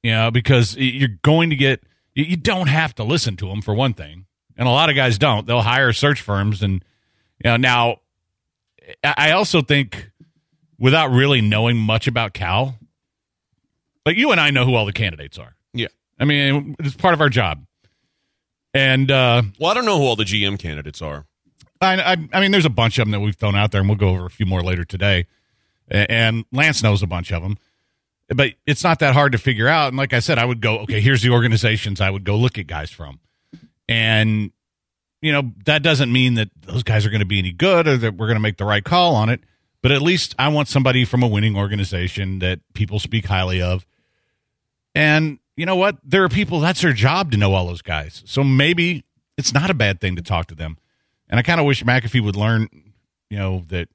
[0.03, 1.83] you know, because you're going to get,
[2.15, 4.25] you, don't have to listen to them for one thing,
[4.57, 5.47] and a lot of guys don't.
[5.47, 6.83] They'll hire search firms, and
[7.43, 7.97] you know now.
[9.03, 10.11] I I also think,
[10.77, 12.77] without really knowing much about Cal,
[14.05, 15.55] like you and I know who all the candidates are.
[15.73, 15.87] Yeah.
[16.19, 17.65] I mean, it's part of our job.
[18.73, 21.25] And uh, Well, I don't know who all the GM candidates are.
[21.81, 23.89] I, I, I mean, there's a bunch of them that we've thrown out there, and
[23.89, 25.25] we'll go over a few more later today.
[25.89, 27.57] And Lance knows a bunch of them,
[28.29, 29.89] but it's not that hard to figure out.
[29.89, 32.57] And like I said, I would go, okay, here's the organizations I would go look
[32.57, 33.19] at guys from,
[33.89, 34.51] and
[35.21, 37.97] you know that doesn't mean that those guys are going to be any good or
[37.97, 39.41] that we're going to make the right call on it.
[39.81, 43.85] But at least I want somebody from a winning organization that people speak highly of.
[44.93, 45.97] And you know what?
[46.03, 48.23] There are people that's their job to know all those guys.
[48.25, 49.03] So maybe
[49.37, 50.77] it's not a bad thing to talk to them.
[51.31, 52.67] And I kind of wish McAfee would learn,
[53.29, 53.87] you know, that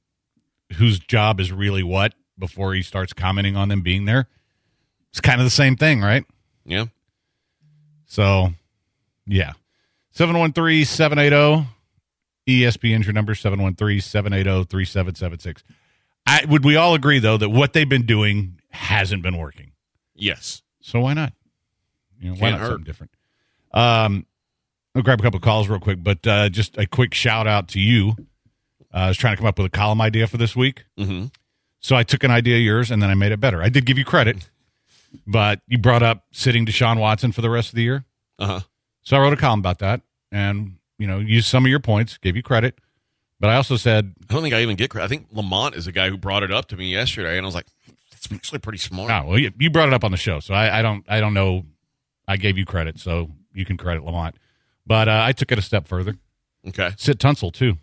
[0.73, 4.27] whose job is really what before he starts commenting on them being there.
[5.11, 6.25] It's kind of the same thing, right?
[6.65, 6.87] Yeah.
[8.07, 8.55] So,
[9.27, 9.53] yeah.
[10.13, 11.69] 713 780
[12.49, 15.63] ESPN's your number 713 780 3776.
[16.27, 19.73] I Would we all agree, though, that what they've been doing hasn't been working?
[20.15, 20.63] Yes.
[20.81, 21.33] So why not?
[22.19, 22.69] You know, why Can't not hurt.
[22.71, 23.13] something different?
[23.73, 24.27] Um,
[24.97, 27.69] I'll grab a couple of calls real quick, but uh, just a quick shout out
[27.69, 28.15] to you.
[28.93, 30.87] Uh, I was trying to come up with a column idea for this week.
[30.99, 31.27] Mm-hmm.
[31.81, 33.63] So I took an idea of yours and then I made it better.
[33.63, 34.49] I did give you credit,
[35.27, 38.05] but you brought up sitting Deshaun Watson for the rest of the year.
[38.39, 38.61] Uh huh.
[39.03, 40.01] So I wrote a column about that
[40.33, 42.79] and, you know, used some of your points, gave you credit.
[43.39, 45.05] But I also said, I don't think I even get credit.
[45.05, 47.47] I think Lamont is the guy who brought it up to me yesterday, and I
[47.47, 47.67] was like,
[48.11, 50.41] "That's actually pretty smart." oh, well, you, you brought it up on the show.
[50.41, 51.67] So I, I don't, I don't know.
[52.27, 54.37] I gave you credit, so you can credit Lamont.
[54.87, 56.17] But uh, I took it a step further.
[56.69, 56.93] Okay.
[56.97, 57.75] Sit Tunsil too.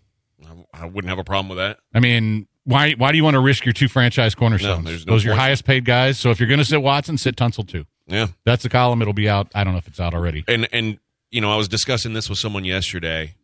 [0.45, 1.79] I, I wouldn't have a problem with that.
[1.93, 4.85] I mean, why why do you want to risk your two franchise cornerstones?
[4.85, 6.17] No, no Those are your highest paid guys.
[6.19, 7.85] So if you're going to sit Watson, sit Tunsil too.
[8.07, 8.27] Yeah.
[8.45, 9.01] That's the column.
[9.01, 9.51] It'll be out.
[9.55, 10.43] I don't know if it's out already.
[10.47, 10.99] And and
[11.31, 13.35] you know, I was discussing this with someone yesterday.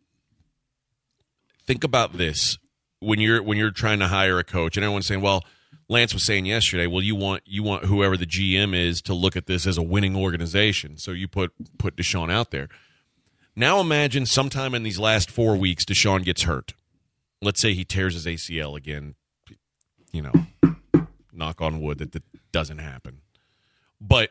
[1.66, 2.58] Think about this
[3.00, 5.44] when you're when you're trying to hire a coach, and everyone's saying, "Well,
[5.88, 9.36] Lance was saying yesterday, well, you want you want whoever the GM is to look
[9.36, 12.68] at this as a winning organization, so you put put Deshaun out there."
[13.60, 16.72] Now imagine sometime in these last four weeks, Deshaun gets hurt.
[17.42, 19.16] Let's say he tears his ACL again.
[20.12, 20.76] You know,
[21.30, 23.20] knock on wood that that doesn't happen.
[24.00, 24.30] But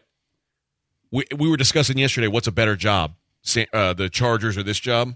[1.12, 3.18] we we were discussing yesterday what's a better job,
[3.72, 5.16] uh, the Chargers or this job?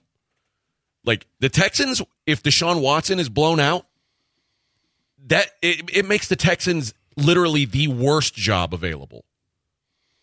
[1.03, 3.87] Like the Texans, if Deshaun Watson is blown out,
[5.25, 9.25] that it, it makes the Texans literally the worst job available.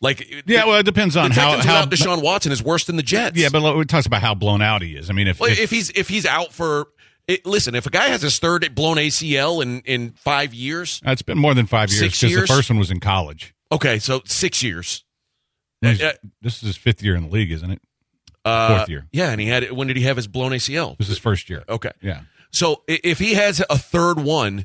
[0.00, 1.84] Like Yeah, well, it depends on how how.
[1.84, 3.36] Deshaun Watson is worse than the Jets.
[3.38, 5.10] yeah, but it talks about how blown out he is.
[5.10, 6.88] I mean, if, Well, if, if he's if he's out for
[7.28, 11.22] it, listen, if a guy has his third blown ACL in in five years, it's
[11.22, 13.54] been more than five years because the first one was in college.
[13.70, 15.04] okay, so six years.
[15.82, 16.12] He's- Yeah.
[16.42, 17.80] This is his fifth year in the league, isn't it?
[18.44, 19.06] Uh, Fourth year.
[19.12, 20.96] Yeah, and he had when did he have his blown ACL?
[20.96, 21.62] This is his first year.
[21.68, 21.90] Okay.
[22.00, 22.22] Yeah.
[22.52, 24.64] So if he has a third one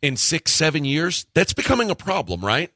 [0.00, 2.70] in six, seven years, that's becoming a problem, right?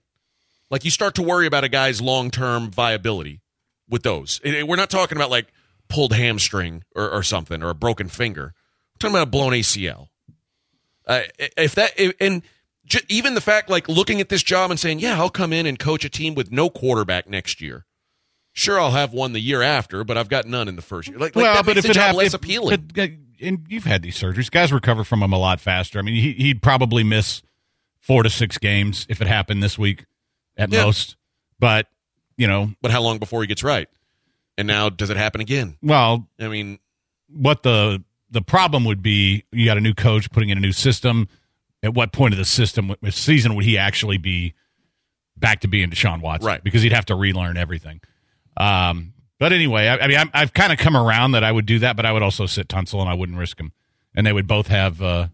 [0.70, 3.40] Like you start to worry about a guy's long term viability
[3.88, 4.40] with those.
[4.44, 5.46] It- it- we're not talking about like
[5.88, 8.52] pulled hamstring or, or something or a broken finger.
[8.94, 10.08] We're talking about a blown ACL.
[11.06, 11.22] Uh,
[11.56, 12.42] if that and
[13.08, 15.78] even the fact like looking at this job and saying, yeah, I'll come in and
[15.78, 17.86] coach a team with no quarterback next year.
[18.52, 21.16] Sure, I'll have one the year after, but I've got none in the first year.
[21.18, 22.88] Like, well, like that makes the job hap- less if- appealing.
[22.92, 23.06] but, uh,
[23.40, 25.98] and you've had these surgeries, guys recover from them a lot faster.
[25.98, 27.40] I mean, he, he'd probably miss
[28.00, 30.04] four to six games if it happened this week
[30.58, 30.84] at Yeah.
[30.84, 31.16] most.
[31.58, 31.86] But
[32.36, 33.88] you know, but how long before he gets right?
[34.58, 35.76] And now, does it happen again?
[35.82, 36.78] well, I mean,
[37.28, 40.72] what the the problem would be you got a new coach putting in a new
[40.72, 41.28] system
[41.82, 44.52] at what point of the system what season would he actually be
[45.36, 46.62] back to being Deshaun Watson Right.
[46.64, 48.00] because he'd have to relearn everything
[48.56, 51.64] um but anyway I, I mean I'm, I've kind of come around that I would
[51.64, 53.72] do that but I would also sit Tunsil and I wouldn't risk him
[54.14, 55.28] and they would both have uh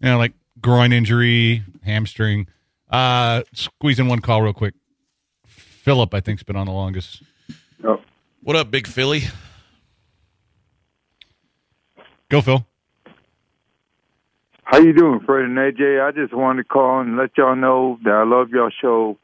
[0.00, 2.46] you know like groin injury hamstring
[2.90, 4.74] uh squeeze in one call real quick
[5.46, 7.22] Philip I think's been on the longest
[8.42, 9.22] what up, Big Philly?
[12.28, 12.66] go Phil
[14.64, 16.06] How you doing, Fred and AJ?
[16.06, 19.16] I just wanted to call and let y'all know that I love y'all show.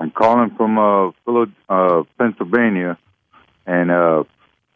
[0.00, 2.98] I'm calling from uh, Phila- uh Pennsylvania,
[3.66, 4.24] and uh,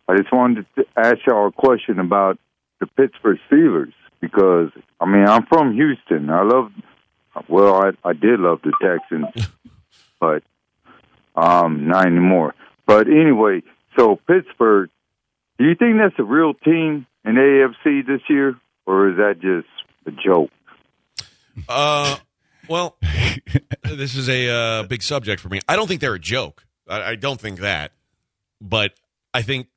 [0.08, 2.38] I just wanted to ask y'all a question about
[2.80, 6.30] the Pittsburgh Steelers because I mean I'm from Houston.
[6.30, 6.70] I love,
[7.48, 9.48] well, I I did love the Texans,
[10.20, 10.42] but
[11.36, 12.54] um not anymore.
[12.86, 13.62] But anyway,
[13.96, 14.90] so Pittsburgh,
[15.58, 19.68] do you think that's a real team in AFC this year, or is that just
[20.06, 20.50] a joke?
[21.68, 22.16] Uh,
[22.68, 22.96] well,
[23.82, 25.60] this is a uh, big subject for me.
[25.68, 26.64] I don't think they're a joke.
[26.88, 27.92] I, I don't think that.
[28.60, 28.94] but
[29.34, 29.68] I think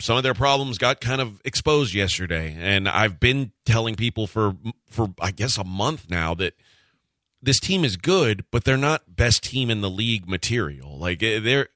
[0.00, 4.56] some of their problems got kind of exposed yesterday, and I've been telling people for
[4.88, 6.54] for I guess a month now that
[7.42, 10.98] this team is good, but they're not best team in the league material.
[10.98, 11.68] Like eh, they're,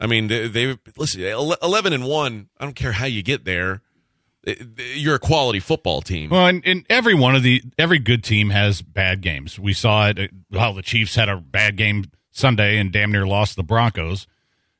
[0.00, 2.48] I mean, they, they listen eleven and one.
[2.58, 3.82] I don't care how you get there.
[4.46, 4.54] Eh,
[4.94, 6.30] You're a quality football team.
[6.30, 9.58] Well, and, and every one of the every good team has bad games.
[9.58, 10.30] We saw it.
[10.50, 14.26] Well, the Chiefs had a bad game Sunday and damn near lost the Broncos.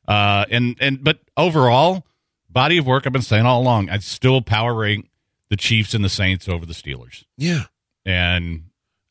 [0.06, 2.06] Uh, and and but overall,
[2.50, 3.06] body of work.
[3.06, 3.88] I've been saying all along.
[3.90, 5.08] I'd still power rank
[5.50, 7.24] the Chiefs and the Saints over the Steelers.
[7.36, 7.64] Yeah,
[8.06, 8.64] And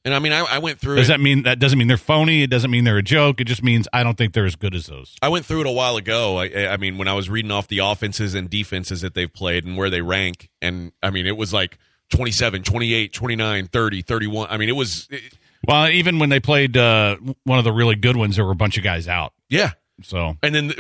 [0.06, 0.96] and I mean, I, I went through.
[0.98, 1.14] does it.
[1.14, 2.44] that mean that doesn't mean they're phony?
[2.44, 3.40] It doesn't mean they're a joke.
[3.42, 5.16] It just means I don't think they're as good as those.
[5.22, 6.38] I went through it a while ago.
[6.38, 9.66] I, I mean, when I was reading off the offenses and defenses that they've played
[9.66, 11.78] and where they rank, and I mean, it was like
[12.10, 14.48] 27, 28, 29, 30, 31.
[14.50, 15.38] I mean, it was, it-
[15.68, 18.56] Well, even when they played uh, one of the really good ones, there were a
[18.56, 19.34] bunch of guys out.
[19.50, 19.72] yeah.
[20.02, 20.74] So And then the,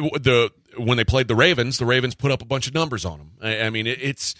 [0.76, 3.20] the when they played the Ravens, the Ravens put up a bunch of numbers on
[3.20, 3.32] them.
[3.42, 4.34] I, I mean, it, it's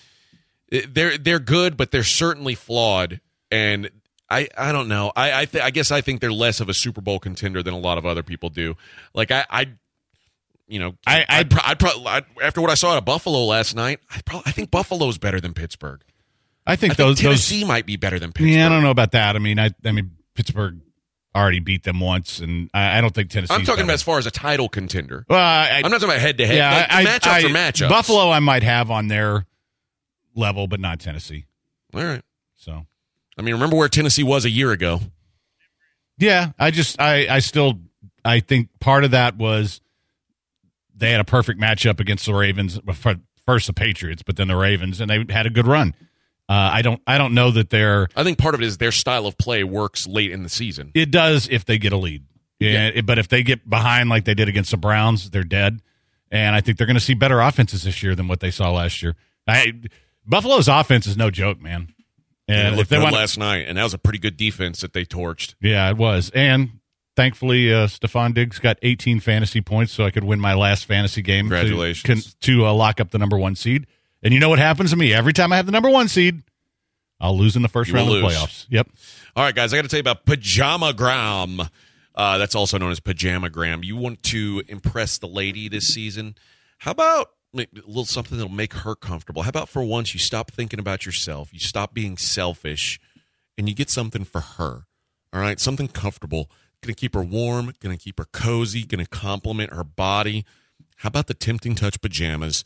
[0.67, 3.22] it, they're they're good, but they're certainly flawed.
[3.52, 3.91] And
[4.34, 5.12] I I don't know.
[5.15, 7.74] I I, th- I guess I think they're less of a Super Bowl contender than
[7.74, 8.76] a lot of other people do.
[9.13, 9.67] Like I I.
[10.65, 14.43] You know, I- pro- I'd after what I saw at Buffalo last night, I probably
[14.48, 16.02] I think Buffalo's better than Pittsburgh.
[16.65, 18.50] I think I think those those Tennessee might be better than Pittsburgh.
[18.54, 19.36] Yeah, I don't know about that.
[19.36, 20.80] I mean, I I mean Pittsburgh
[21.36, 23.54] already beat them once, and I, I don't think Tennessee.
[23.54, 25.26] I'm talking about as far as a title contender.
[25.30, 26.56] Well, I, I'm not talking about head to head.
[26.56, 27.89] yeah, I, matchups I, are matchups.
[27.89, 29.46] Buffalo, I might have on their
[30.36, 31.46] level, but not Tennessee.
[31.93, 32.22] All right.
[32.56, 32.86] So
[33.38, 35.00] I mean, remember where Tennessee was a year ago?
[36.17, 37.80] yeah, I just I I still
[38.24, 39.82] I think part of that was
[40.96, 42.80] they had a perfect matchup against the Ravens.
[43.46, 45.96] First the Patriots, but then the Ravens, and they had a good run.
[46.48, 48.91] Uh, I don't I don't know that they're I think part of it is their
[48.91, 50.91] style of play works late in the season.
[50.93, 52.24] It does if they get a lead.
[52.60, 55.82] Yeah, it- but if they get behind like they did against the Browns, they're dead.
[56.32, 58.72] And I think they're going to see better offenses this year than what they saw
[58.72, 59.15] last year.
[59.48, 59.74] I,
[60.26, 61.92] Buffalo's offense is no joke, man.
[62.47, 64.36] And And it if looked they want, last night, and that was a pretty good
[64.38, 65.56] defense that they torched.
[65.62, 66.29] yeah, it was.
[66.36, 66.79] And
[67.15, 71.21] thankfully, uh, Stefon Diggs got 18 fantasy points, so I could win my last fantasy
[71.21, 71.45] game.
[71.45, 72.34] Congratulations.
[72.36, 73.88] to, to uh, lock up the number one seed.
[74.21, 76.43] And you know what happens to me every time I have the number one seed?
[77.19, 78.65] I'll lose in the first You round of the playoffs.
[78.69, 78.89] Yep.
[79.36, 81.69] All right, guys, I got to tell you about Pajamagram.
[82.15, 83.84] Uh, that's also known as Pajamagram.
[83.84, 86.36] You want to impress the lady this season?
[86.79, 87.29] How about
[87.61, 89.43] a little something that'll make her comfortable?
[89.43, 92.99] How about for once you stop thinking about yourself, you stop being selfish,
[93.57, 94.85] and you get something for her?
[95.31, 96.49] All right, something comfortable.
[96.81, 100.45] Going to keep her warm, going to keep her cozy, going to complement her body.
[100.97, 102.63] How about the Tempting Touch pajamas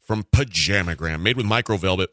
[0.00, 2.10] from Pajamagram, made with micro velvet?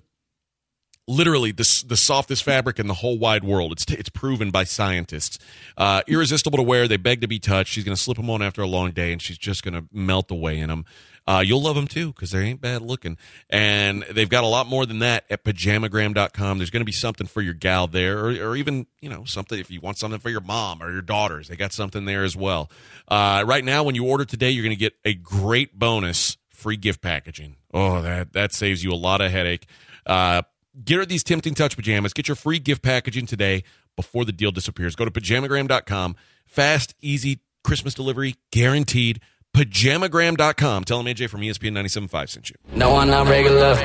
[1.09, 3.71] literally the, the softest fabric in the whole wide world.
[3.71, 5.39] It's, it's proven by scientists.
[5.75, 6.87] Uh, irresistible to wear.
[6.87, 7.73] They beg to be touched.
[7.73, 9.85] She's going to slip them on after a long day, and she's just going to
[9.91, 10.85] melt away in them.
[11.29, 13.17] Uh, you'll love them too because they ain't bad looking.
[13.49, 16.57] And they've got a lot more than that at pajamagram.com.
[16.57, 19.59] There's going to be something for your gal there, or, or even, you know, something
[19.59, 21.47] if you want something for your mom or your daughters.
[21.47, 22.71] They got something there as well.
[23.07, 26.77] Uh, right now, when you order today, you're going to get a great bonus free
[26.77, 27.57] gift packaging.
[27.73, 29.67] Oh, that, that saves you a lot of headache.
[30.05, 30.41] Uh,
[30.83, 32.13] Get her these tempting touch pajamas.
[32.13, 33.63] Get your free gift packaging today
[33.95, 34.95] before the deal disappears.
[34.95, 36.15] Go to pajamagram.com.
[36.45, 39.19] Fast, easy Christmas delivery guaranteed.
[39.55, 40.83] Pajamagram.com.
[40.85, 42.55] Tell them AJ from ESPN 97.5 sent you.
[42.73, 43.75] No, I'm not regular.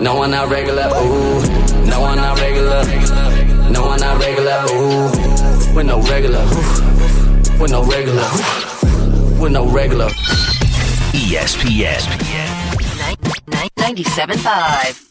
[0.00, 0.88] No, I'm not regular.
[0.88, 1.86] Ooh.
[1.86, 2.84] No, I'm not regular.
[3.70, 4.64] No, I'm not regular.
[4.70, 5.74] Ooh.
[5.74, 6.40] We're no regular.
[6.40, 7.58] Ooh.
[7.60, 8.22] We're no regular.
[8.22, 9.40] Ooh.
[9.40, 10.08] We're no regular.
[11.12, 12.00] ESPN.
[13.78, 15.06] 97.5.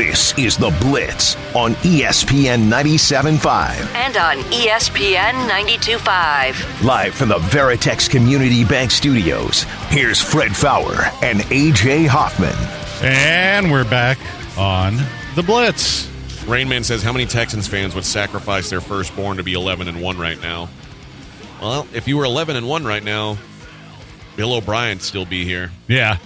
[0.00, 3.94] This is The Blitz on ESPN 97.5.
[3.94, 6.82] And on ESPN 92.5.
[6.82, 12.54] Live from the Veritex Community Bank Studios, here's Fred Faour and AJ Hoffman.
[13.02, 14.16] And we're back
[14.56, 14.96] on
[15.34, 16.06] the Blitz.
[16.46, 20.16] Rainman says, How many Texans fans would sacrifice their firstborn to be 11 and 1
[20.16, 20.70] right now?
[21.60, 23.36] Well, if you were 11 and 1 right now,
[24.34, 25.70] Bill O'Brien'd still be here.
[25.88, 26.16] Yeah.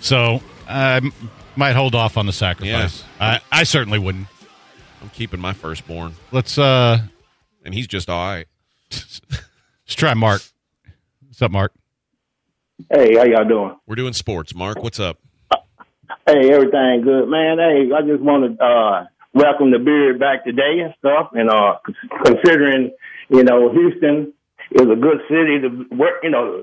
[0.00, 1.12] So I m-
[1.58, 3.04] might hold off on the sacrifice.
[3.20, 4.28] I, I certainly wouldn't.
[5.02, 7.00] I'm keeping my firstborn, Let's uh
[7.64, 8.46] and he's just all right.
[8.90, 9.20] let's
[9.88, 10.42] try Mark.
[11.26, 11.72] What's up, Mark?
[12.90, 13.76] Hey, how y'all doing?
[13.86, 14.54] We're doing sports.
[14.54, 15.18] Mark, what's up?
[16.26, 17.58] Hey, everything good, man.
[17.58, 21.30] Hey, I just want to uh, welcome the beard back today and stuff.
[21.32, 21.78] And uh,
[22.24, 22.92] considering,
[23.28, 24.32] you know, Houston
[24.72, 26.62] is a good city to work, you know,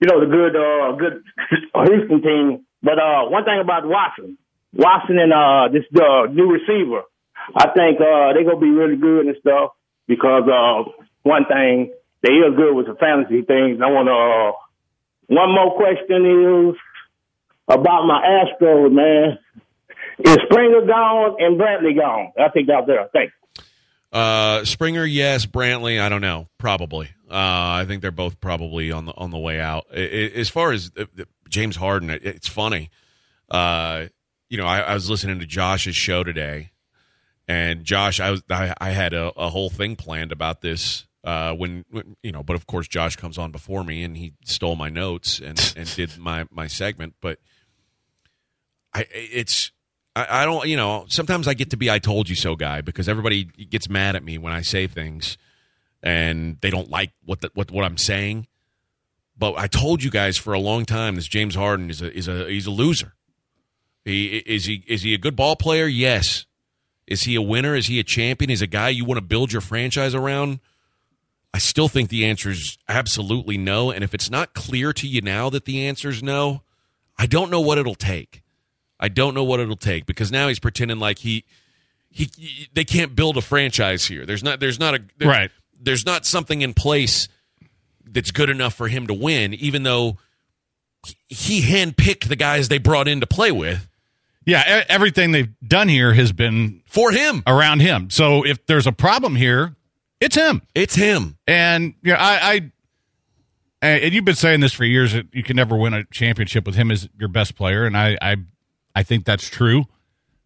[0.00, 1.22] you know the good, uh, good
[1.88, 2.63] Houston team.
[2.84, 4.36] But uh, one thing about Watson,
[4.74, 7.02] Watson and uh, this uh, new receiver,
[7.56, 9.72] I think uh, they're gonna be really good and stuff.
[10.06, 10.90] because uh,
[11.22, 11.92] one thing
[12.22, 13.80] they is good with the fantasy things.
[13.82, 14.14] I want to.
[14.14, 14.52] Uh,
[15.26, 16.76] one more question is
[17.68, 19.38] about my Astros, man.
[20.18, 22.32] Is Springer gone and Brantley gone?
[22.38, 23.08] I think out there.
[23.12, 23.32] Thanks.
[24.12, 25.46] Uh, Springer, yes.
[25.46, 26.46] Brantley, I don't know.
[26.58, 27.08] Probably.
[27.28, 29.90] Uh, I think they're both probably on the on the way out.
[29.92, 31.06] As far as uh,
[31.54, 32.90] James Harden, it, it's funny.
[33.48, 34.06] Uh,
[34.50, 36.72] you know, I, I was listening to Josh's show today,
[37.46, 41.06] and Josh, I was I, I had a, a whole thing planned about this.
[41.22, 44.34] Uh, when, when you know, but of course, Josh comes on before me, and he
[44.44, 47.14] stole my notes and and did my my segment.
[47.20, 47.38] But
[48.92, 49.70] I, it's
[50.16, 53.08] I, don't, you know, sometimes I get to be I told you so guy because
[53.08, 55.38] everybody gets mad at me when I say things
[56.04, 58.46] and they don't like what the, what what I'm saying.
[59.36, 62.28] But I told you guys for a long time this James Harden is a is
[62.28, 63.14] a he's a loser.
[64.04, 65.86] He is he is he a good ball player?
[65.86, 66.46] Yes.
[67.06, 67.74] Is he a winner?
[67.74, 68.50] Is he a champion?
[68.50, 70.60] Is he a guy you want to build your franchise around?
[71.52, 73.90] I still think the answer is absolutely no.
[73.90, 76.62] And if it's not clear to you now that the answer is no,
[77.18, 78.42] I don't know what it'll take.
[78.98, 81.44] I don't know what it'll take because now he's pretending like he
[82.10, 84.24] he they can't build a franchise here.
[84.24, 85.50] There's not there's not a there- Right.
[85.80, 87.28] There's not something in place
[88.06, 90.18] that's good enough for him to win, even though
[91.26, 93.86] he handpicked the guys they brought in to play with
[94.46, 97.42] Yeah, everything they've done here has been for him.
[97.46, 98.08] around him.
[98.10, 99.74] So if there's a problem here,
[100.20, 100.62] it's him.
[100.74, 101.36] It's him.
[101.46, 102.70] And you know, I, I
[103.82, 106.74] and you've been saying this for years that you can never win a championship with
[106.74, 108.36] him as your best player, and I, I,
[108.94, 109.80] I think that's true.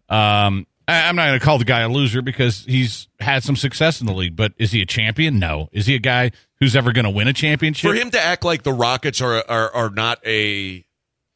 [0.09, 3.55] Um, I, I'm not going to call the guy a loser because he's had some
[3.55, 5.39] success in the league, but is he a champion?
[5.39, 5.69] No.
[5.71, 7.91] Is he a guy who's ever going to win a championship?
[7.91, 10.85] For him to act like the Rockets are are, are not a,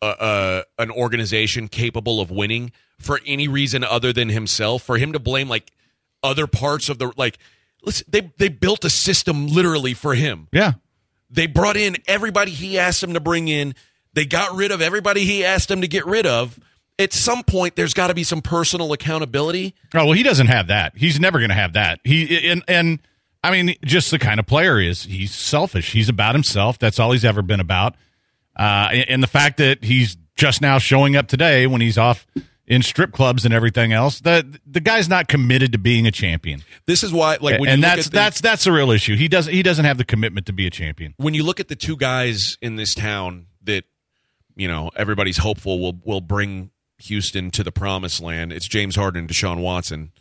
[0.02, 5.48] an organization capable of winning for any reason other than himself, for him to blame
[5.48, 5.72] like
[6.22, 7.38] other parts of the like,
[7.82, 10.48] listen, they they built a system literally for him.
[10.52, 10.72] yeah.
[11.34, 13.74] They brought in everybody he asked them to bring in.
[14.12, 16.60] They got rid of everybody he asked them to get rid of.
[16.98, 19.74] At some point, there's got to be some personal accountability.
[19.94, 20.92] Oh well, he doesn't have that.
[20.94, 22.00] He's never going to have that.
[22.04, 22.98] He and and
[23.44, 25.92] I mean, just the kind of player he is he's selfish.
[25.92, 26.78] He's about himself.
[26.78, 27.96] That's all he's ever been about.
[28.56, 32.26] Uh, and, the fact that he's just now showing up today when he's off
[32.66, 36.62] in strip clubs and everything else, the the guy's not committed to being a champion.
[36.86, 38.90] This is why, like, when and you look that's at the- that's that's a real
[38.90, 39.16] issue.
[39.16, 41.14] He doesn't he doesn't have the commitment to be a champion.
[41.16, 43.84] when you look at the two guys in this town that
[44.54, 49.20] you know everybody's hopeful will will bring Houston to the promised land, it's James Harden
[49.20, 50.12] and Deshaun Watson.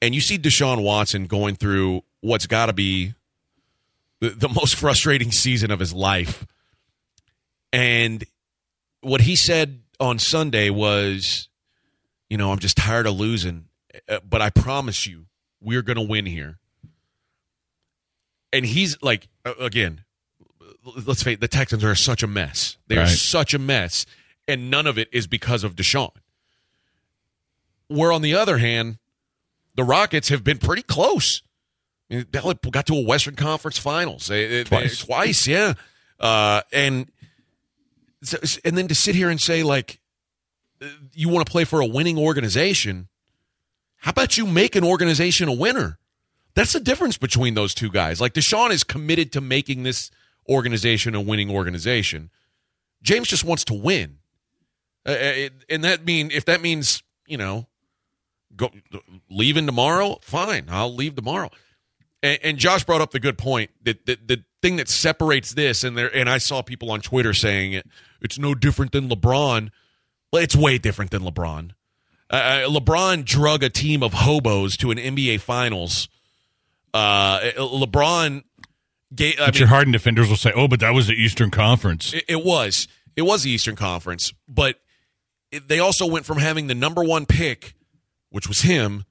[0.00, 3.14] And you see Deshaun Watson going through what's got to be
[4.20, 6.46] the, the most frustrating season of his life.
[7.72, 8.24] And
[9.00, 11.48] what he said on Sunday was,
[12.30, 13.66] you know, I'm just tired of losing,
[14.08, 15.26] uh, but I promise you,
[15.60, 16.58] we're going to win here.
[18.52, 20.04] And he's like, again,
[21.04, 22.78] let's face it, the Texans are such a mess.
[22.86, 24.06] They are such a mess,
[24.46, 26.12] and none of it is because of Deshaun.
[27.88, 28.98] Where on the other hand,
[29.78, 31.40] the Rockets have been pretty close.
[32.10, 32.40] I mean, they
[32.72, 34.98] got to a Western Conference Finals They- they- they- Twice.
[34.98, 35.74] twice, yeah.
[36.18, 37.12] Uh, and
[38.24, 40.00] so- and then to sit here and say like
[41.12, 43.06] you want to play for a winning organization,
[43.98, 46.00] how about you make an organization a winner?
[46.54, 48.20] That's the difference between those two guys.
[48.20, 50.10] Like Deshaun is committed to making this
[50.48, 52.30] organization a winning organization.
[53.00, 54.18] James just wants to win,
[55.06, 57.68] uh, uh, and that mean if that means you know
[58.58, 58.70] go
[59.30, 61.50] leaving tomorrow, fine, I'll leave tomorrow.
[62.22, 65.84] And, and Josh brought up the good point that the, the thing that separates this
[65.84, 67.86] and there and I saw people on Twitter saying it.
[68.20, 69.70] It's no different than LeBron.
[70.32, 71.70] Well, it's way different than LeBron.
[72.28, 76.08] Uh, LeBron drug a team of hobos to an NBA Finals.
[76.92, 78.42] Uh, LeBron
[79.14, 79.40] gave.
[79.40, 82.12] I But mean, your hardened defenders will say, "Oh, but that was the Eastern Conference."
[82.12, 82.88] it, it was.
[83.16, 84.76] It was the Eastern Conference, but
[85.50, 87.74] it, they also went from having the number one pick,
[88.30, 89.04] which was him,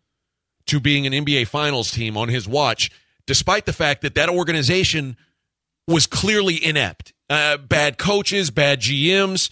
[0.67, 2.91] to being an NBA Finals team on his watch,
[3.25, 5.17] despite the fact that that organization
[5.87, 7.13] was clearly inept.
[7.29, 9.49] Uh, bad coaches, bad GMs,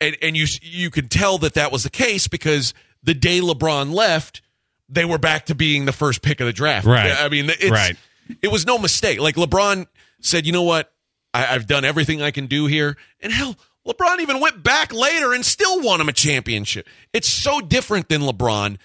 [0.00, 2.72] and and you you could tell that that was the case because
[3.02, 4.40] the day LeBron left,
[4.88, 6.86] they were back to being the first pick of the draft.
[6.86, 7.12] Right.
[7.12, 7.96] I mean, it's, Right.
[8.42, 9.20] It was no mistake.
[9.20, 9.86] Like LeBron
[10.20, 10.92] said, you know what?
[11.32, 15.32] I, I've done everything I can do here, and hell, LeBron even went back later
[15.32, 16.86] and still won him a championship.
[17.12, 18.78] It's so different than LeBron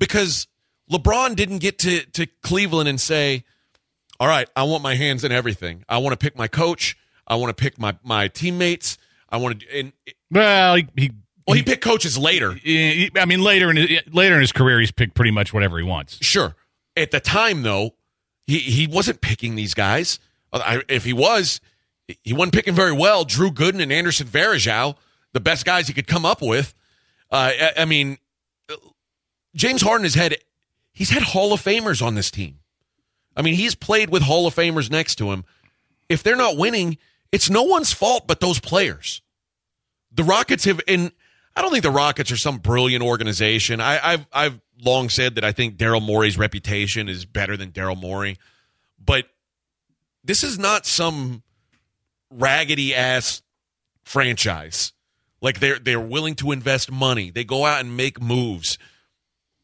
[0.00, 0.48] because
[0.90, 3.44] LeBron didn't get to to Cleveland and say,
[4.18, 5.84] "All right, I want my hands in everything.
[5.88, 6.96] I want to pick my coach.
[7.28, 8.98] I want to pick my my teammates.
[9.28, 9.92] I want to." And
[10.32, 11.10] Well, he, he
[11.46, 12.52] well, he picked coaches later.
[12.54, 15.78] he- I mean, later in his, later in his career, he's picked pretty much whatever
[15.78, 16.18] he wants.
[16.20, 16.56] Sure.
[16.96, 17.94] At the time, though,
[18.48, 20.18] He he wasn't picking these guys.
[20.52, 21.60] Uh, I, if he was,
[22.24, 23.24] he wasn't picking very well.
[23.24, 24.96] Drew Gooden and Anderson Varejao,
[25.32, 26.74] the best guys he could come up with.
[27.30, 28.18] Uh, I, I mean,
[29.54, 30.36] James Harden has had
[30.92, 32.60] he's had Hall of Famers on this team.
[33.36, 35.44] I mean, he's played with Hall of Famers next to him.
[36.08, 36.98] If they're not winning,
[37.32, 39.22] it's no one's fault but those players.
[40.12, 41.12] The Rockets have, and
[41.54, 43.80] I don't think the Rockets are some brilliant organization.
[43.80, 48.00] I, have I've long said that I think Daryl Morey's reputation is better than Daryl
[48.00, 48.38] Morey,
[49.04, 49.26] but
[50.24, 51.42] this is not some
[52.30, 53.42] raggedy ass
[54.04, 54.92] franchise.
[55.40, 57.30] Like they're they're willing to invest money.
[57.30, 58.78] They go out and make moves.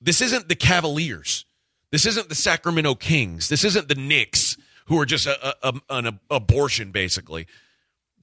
[0.07, 1.45] This isn't the Cavaliers.
[1.91, 3.49] This isn't the Sacramento Kings.
[3.49, 7.49] This isn't the Knicks, who are just a, a, an abortion, basically.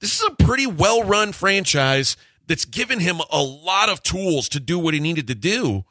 [0.00, 2.16] This is a pretty well run franchise
[2.46, 5.84] that's given him a lot of tools to do what he needed to do.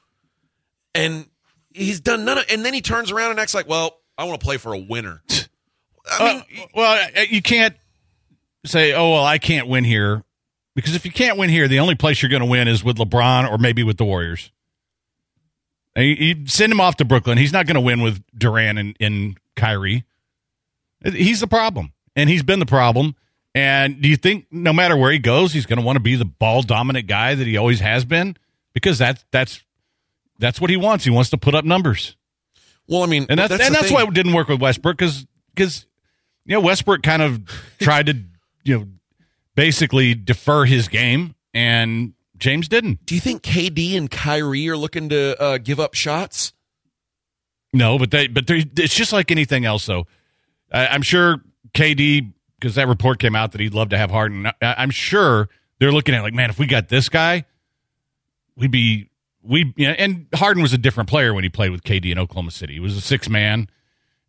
[0.96, 1.28] And
[1.72, 4.40] he's done none of and then he turns around and acts like, well, I want
[4.40, 5.22] to play for a winner.
[6.12, 7.76] I mean, uh, well, you can't
[8.66, 10.24] say, "Oh, well, I can't win here,"
[10.76, 12.98] because if you can't win here, the only place you're going to win is with
[12.98, 14.52] LeBron or maybe with the Warriors.
[15.96, 17.38] And you, send him off to Brooklyn.
[17.38, 20.06] He's not going to win with Durant and, and Kyrie.
[21.04, 23.16] He's the problem, and he's been the problem.
[23.56, 26.16] And do you think no matter where he goes, he's going to want to be
[26.16, 28.36] the ball dominant guy that he always has been?
[28.74, 29.64] Because that's that's
[30.40, 31.06] that's what he wants.
[31.06, 32.16] He wants to put up numbers.
[32.88, 33.94] Well, I mean, and that's, that's and that's thing.
[33.94, 35.86] why it didn't work with Westbrook because because
[36.46, 37.44] you know Westbrook kind of
[37.80, 38.18] tried to
[38.64, 38.88] you know
[39.56, 43.06] basically defer his game, and James didn't.
[43.06, 46.54] Do you think KD and Kyrie are looking to uh, give up shots?
[47.72, 49.86] No, but they but it's just like anything else.
[49.86, 50.06] Though
[50.72, 51.38] I, I'm sure
[51.74, 54.48] KD because that report came out that he'd love to have Harden.
[54.48, 57.46] I, I'm sure they're looking at like, man, if we got this guy,
[58.56, 59.10] we'd be
[59.42, 62.20] we you know, and Harden was a different player when he played with KD in
[62.20, 62.74] Oklahoma City.
[62.76, 63.70] He was a six man,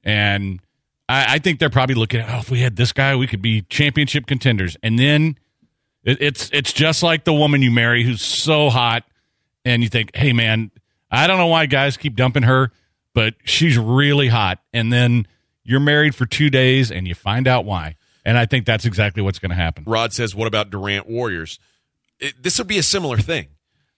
[0.03, 0.61] and
[1.09, 3.43] I, I, think they're probably looking at oh, if we had this guy, we could
[3.43, 4.77] be championship contenders.
[4.83, 5.39] And then
[6.05, 9.05] it, it's it's just like the woman you marry who's so hot,
[9.65, 10.71] and you think, hey man,
[11.11, 12.71] I don't know why guys keep dumping her,
[13.15, 15.27] but she's really hot, and then
[15.65, 17.97] you're married for two days and you find out why.
[18.25, 19.85] And I think that's exactly what's going to happen.
[19.87, 21.59] Rod says, "What about Durant Warriors?"
[22.21, 23.49] It, this would be a similar thing.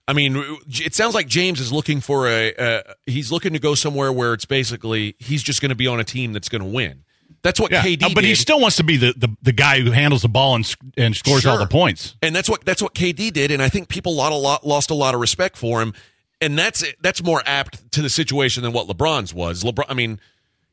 [0.07, 2.53] I mean, it sounds like James is looking for a.
[2.53, 5.99] Uh, he's looking to go somewhere where it's basically he's just going to be on
[5.99, 7.03] a team that's going to win.
[7.47, 8.03] That's what yeah, KD.
[8.03, 8.27] Uh, but did.
[8.27, 11.15] he still wants to be the, the, the guy who handles the ball and and
[11.15, 11.53] scores sure.
[11.53, 12.17] all the points.
[12.21, 13.51] And that's what that's what KD did.
[13.51, 15.93] And I think people lot, a lot, lost a lot of respect for him.
[16.41, 19.63] And that's that's more apt to the situation than what LeBron's was.
[19.63, 20.19] LeBron, I mean,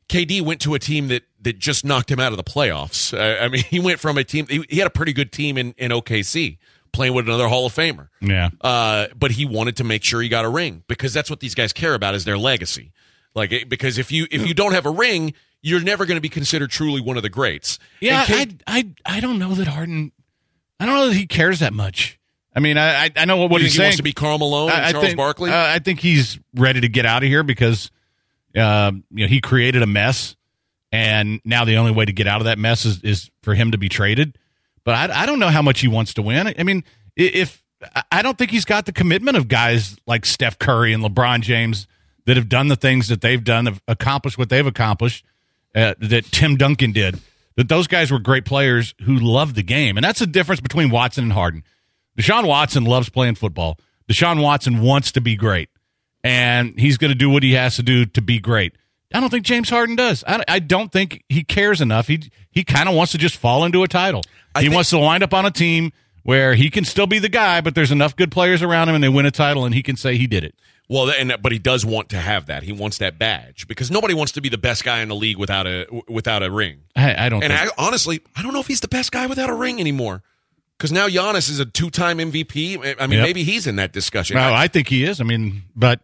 [0.09, 3.17] KD went to a team that that just knocked him out of the playoffs.
[3.17, 4.45] Uh, I mean, he went from a team.
[4.49, 6.57] He, he had a pretty good team in in OKC
[6.91, 8.09] playing with another Hall of Famer.
[8.19, 8.49] Yeah.
[8.59, 11.55] Uh, but he wanted to make sure he got a ring because that's what these
[11.55, 12.91] guys care about is their legacy.
[13.33, 15.33] Like because if you if you don't have a ring,
[15.65, 17.79] you're never going to be considered truly one of the greats.
[17.99, 20.11] Yeah, I, I I don't know that Harden.
[20.79, 22.19] I don't know that he cares that much.
[22.55, 23.87] I mean, I I know what, what he's he saying.
[23.87, 25.49] wants to be Karl Malone and I, Charles think, Barkley.
[25.49, 27.89] Uh, I think he's ready to get out of here because
[28.55, 30.35] uh, you know he created a mess,
[30.91, 33.71] and now the only way to get out of that mess is, is for him
[33.71, 34.37] to be traded.
[34.83, 36.53] But I, I don't know how much he wants to win.
[36.57, 36.83] I mean,
[37.15, 37.63] if
[38.11, 41.87] I don't think he's got the commitment of guys like Steph Curry and LeBron James
[42.25, 45.25] that have done the things that they've done, have accomplished what they've accomplished,
[45.75, 47.19] uh, that Tim Duncan did.
[47.57, 50.89] That those guys were great players who loved the game, and that's the difference between
[50.89, 51.63] Watson and Harden.
[52.19, 53.77] Deshaun Watson loves playing football.
[54.11, 55.69] Deshaun Watson wants to be great,
[56.23, 58.73] and he's going to do what he has to do to be great.
[59.13, 60.23] I don't think James Harden does.
[60.27, 62.07] I, I don't think he cares enough.
[62.07, 64.21] He he kind of wants to just fall into a title.
[64.53, 65.93] I he think- wants to wind up on a team
[66.25, 69.03] where he can still be the guy, but there's enough good players around him, and
[69.03, 70.55] they win a title, and he can say he did it.
[70.89, 72.63] Well, and but he does want to have that.
[72.63, 75.37] He wants that badge because nobody wants to be the best guy in the league
[75.37, 76.79] without a without a ring.
[76.95, 77.43] I, I don't.
[77.43, 79.79] And think, I, honestly, I don't know if he's the best guy without a ring
[79.79, 80.23] anymore.
[80.77, 82.77] Because now Giannis is a two-time MVP.
[82.99, 83.25] I mean, Yep.
[83.27, 84.35] maybe he's in that discussion.
[84.35, 85.21] no, I think he is.
[85.21, 86.01] I mean, but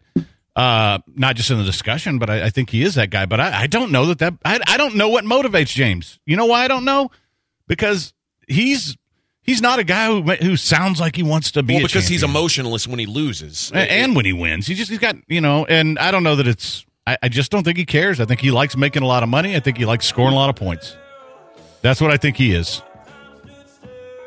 [0.56, 3.26] uh, not just in the discussion, but I, I think he is that guy.
[3.26, 6.18] But I, I don't know that that I, I don't know what motivates James.
[6.26, 7.10] You know why I don't know?
[7.68, 8.14] Because
[8.48, 8.96] he's
[9.42, 11.74] he's not a guy who who sounds like he wants to be.
[11.74, 12.36] well, because he's champion.
[12.38, 13.70] emotionless when he loses.
[13.74, 15.64] A- and when he wins, he just he's got you know.
[15.66, 16.84] And I don't know that it's.
[17.06, 18.20] I, I just don't think he cares.
[18.20, 19.56] I think he likes making a lot of money.
[19.56, 20.96] I think he likes scoring a lot of points.
[21.80, 22.80] That's what I think he is.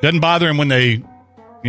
[0.02, 1.04] Doesn't bother him when they, you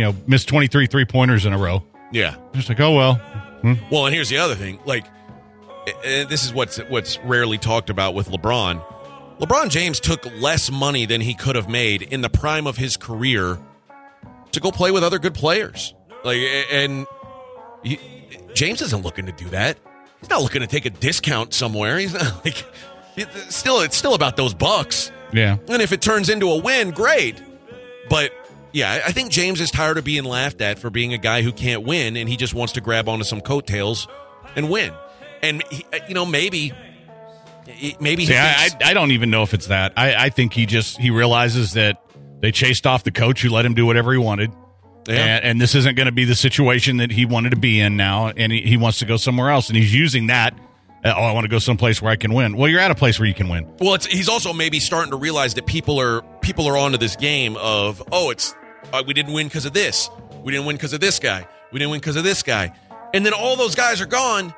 [0.03, 1.81] know, miss twenty three three pointers in a row.
[2.11, 2.35] yeah.
[2.53, 3.15] Just like, oh well.
[3.61, 3.73] Hmm?
[3.89, 4.79] Well, and here's the other thing.
[4.85, 5.05] Like,
[6.03, 8.83] this is what's what's rarely talked about with LeBron.
[9.39, 12.97] LeBron James took less money than he could have made in the prime of his
[12.97, 13.57] career
[14.51, 15.93] to go play with other good players.
[16.23, 16.39] Like,
[16.71, 17.05] and
[17.83, 17.99] he,
[18.53, 19.77] James isn't looking to do that.
[20.19, 21.99] He's not looking to take a discount somewhere.
[21.99, 22.65] He's not like
[23.15, 25.11] it- still, it's still about those bucks.
[25.31, 25.57] Yeah.
[25.67, 27.41] And if it turns into a win, great.
[28.09, 28.31] But
[28.73, 31.51] yeah, I- think James is tired of being laughed at for being a guy who
[31.51, 34.07] can't win, and he just wants to grab onto some coattails
[34.55, 34.91] and win.
[35.43, 36.73] And he, uh, you know, maybe,
[37.99, 39.93] maybe See, I, I, don't even know if it's that.
[39.97, 42.01] I, I think he just he realizes that
[42.41, 44.51] they chased off the coach who let him do whatever he wanted.
[45.07, 45.15] Yeah.
[45.15, 47.95] And, and this isn't going to be the situation that he wanted to be in
[47.95, 50.53] now, and he, he wants to go somewhere else, and he's using that.
[51.03, 52.57] uh, oh, I want to go someplace where I can win.
[52.57, 53.73] Well, you're at a place where you can win.
[53.79, 57.15] Well, it's, he's also maybe starting to realize that people are people are onto this
[57.15, 58.53] game of oh, it's
[58.91, 60.09] uh, we didn't win because of this,
[60.43, 62.73] we didn't win because of this guy, we didn't win because of this guy,
[63.13, 64.53] and then all those guys are gone,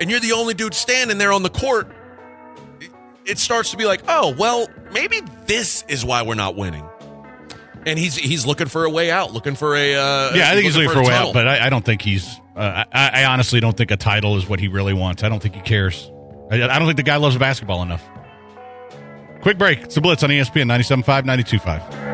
[0.00, 1.90] and you're the only dude standing there on the court.
[3.28, 6.84] It- starts to be like, oh, well, maybe this is why we're not winning.
[7.86, 10.64] And he's he's looking for a way out, looking for a uh, Yeah, I think
[10.64, 11.28] he's looking for a way tunnel.
[11.28, 12.40] out, but I, I don't think he's.
[12.56, 15.22] Uh, I, I honestly don't think a title is what he really wants.
[15.22, 16.10] I don't think he cares.
[16.50, 18.02] I, I don't think the guy loves basketball enough.
[19.42, 19.80] Quick break.
[19.82, 22.07] It's the Blitz on ESPN 97.5, 92.5.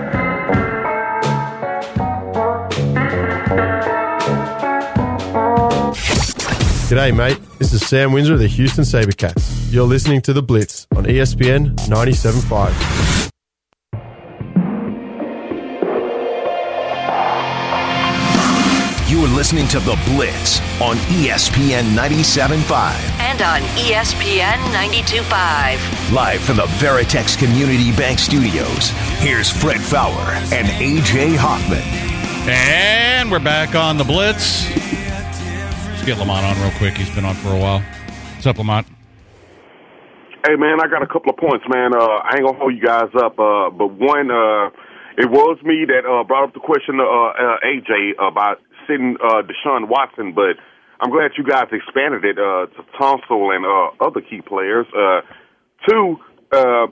[6.85, 7.39] G'day, mate.
[7.59, 9.73] This is Sam Windsor of the Houston Sabercats.
[9.73, 13.31] You're listening to The Blitz on ESPN 97.5.
[19.09, 22.93] You are listening to The Blitz on ESPN 97.5.
[23.19, 26.13] And on ESPN 92.5.
[26.13, 31.81] Live from the Veritex Community Bank Studios, here's Fred Faour and AJ Hoffman.
[32.47, 34.67] And we're back on the Blitz.
[36.05, 36.99] Get Lamont on real quick.
[36.99, 37.81] He's been on for a while.
[37.81, 38.87] What's up, Lamont?
[40.45, 41.97] Hey man, I got a couple of points, man.
[41.97, 44.69] Uh, I ain't gonna hold you guys up, uh, but one, uh,
[45.17, 49.17] it was me that uh, brought up the question to uh, uh, AJ about sitting
[49.17, 50.61] Deshaun Watson, but
[51.01, 52.69] I'm glad you guys expanded it to
[53.01, 53.65] Tunsil and
[53.99, 54.85] other key players.
[55.89, 56.19] Two,
[56.53, 56.87] I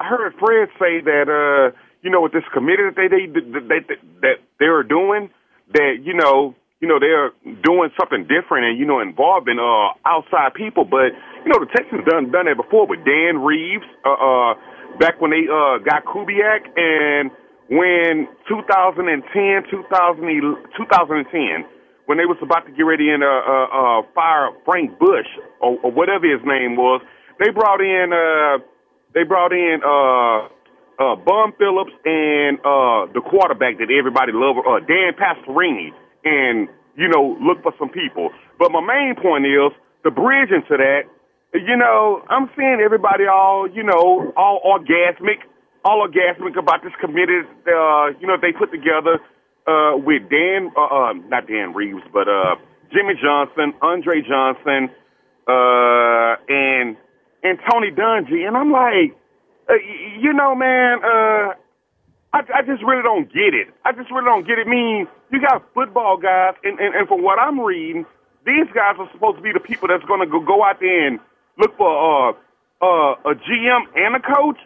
[0.00, 4.36] heard Fred say that you know with this committee that they they, they, they that
[4.58, 5.30] they're doing
[5.74, 7.30] that you know you know they're
[7.62, 11.14] doing something different and you know involving uh, outside people, but
[11.46, 14.52] you know the Texans done done that before with Dan Reeves uh, uh,
[14.98, 17.30] back when they uh, got Kubiak and
[17.70, 19.14] when 2010
[19.70, 20.26] 2000,
[20.74, 21.64] 2010
[22.10, 25.30] when they was about to get ready and uh, uh, uh, fire Frank Bush
[25.62, 27.00] or, or whatever his name was,
[27.38, 28.58] they brought in uh,
[29.14, 30.50] they brought in uh,
[30.98, 35.94] uh, Bum Phillips and uh, the quarterback that everybody loved, uh, Dan Pastorini,
[36.24, 38.30] and you know look for some people.
[38.58, 39.72] But my main point is
[40.04, 41.02] the bridge into that.
[41.54, 45.44] You know, I'm seeing everybody all you know all orgasmic,
[45.84, 47.42] all orgasmic about this committee.
[47.66, 49.20] Uh, you know they put together
[49.66, 52.56] uh, with Dan, uh, uh, not Dan Reeves, but uh,
[52.92, 54.90] Jimmy Johnson, Andre Johnson,
[55.46, 56.96] uh, and
[57.42, 59.16] and Tony Dungy, and I'm like,
[59.68, 59.74] uh,
[60.20, 61.54] you know, man, uh,
[62.32, 63.68] I, I just really don't get it.
[63.84, 64.66] I just really don't get it.
[64.66, 68.06] Mean you got football guys, and, and, and from what I'm reading,
[68.46, 71.08] these guys are supposed to be the people that's going to go go out there
[71.08, 71.20] and
[71.58, 72.32] look for uh,
[72.82, 74.58] uh, a GM and a coach.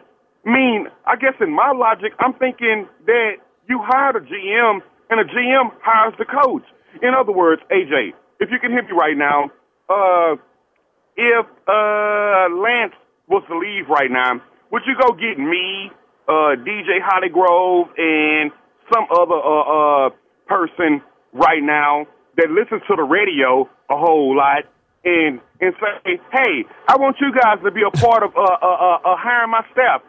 [0.45, 3.31] Mean, I guess in my logic, I'm thinking that
[3.69, 6.63] you hired a GM and a GM hires the coach.
[7.01, 9.51] In other words, AJ, if you can hear me right now,
[9.89, 10.35] uh,
[11.17, 12.95] if uh, Lance
[13.27, 14.41] was to leave right now,
[14.71, 15.91] would you go get me,
[16.27, 18.51] uh, DJ Hollygrove, and
[18.93, 20.09] some other uh, uh,
[20.47, 21.01] person
[21.33, 22.07] right now
[22.37, 24.63] that listens to the radio a whole lot
[25.05, 28.67] and and say, hey, I want you guys to be a part of uh, uh,
[28.67, 30.01] uh, uh, hiring my staff.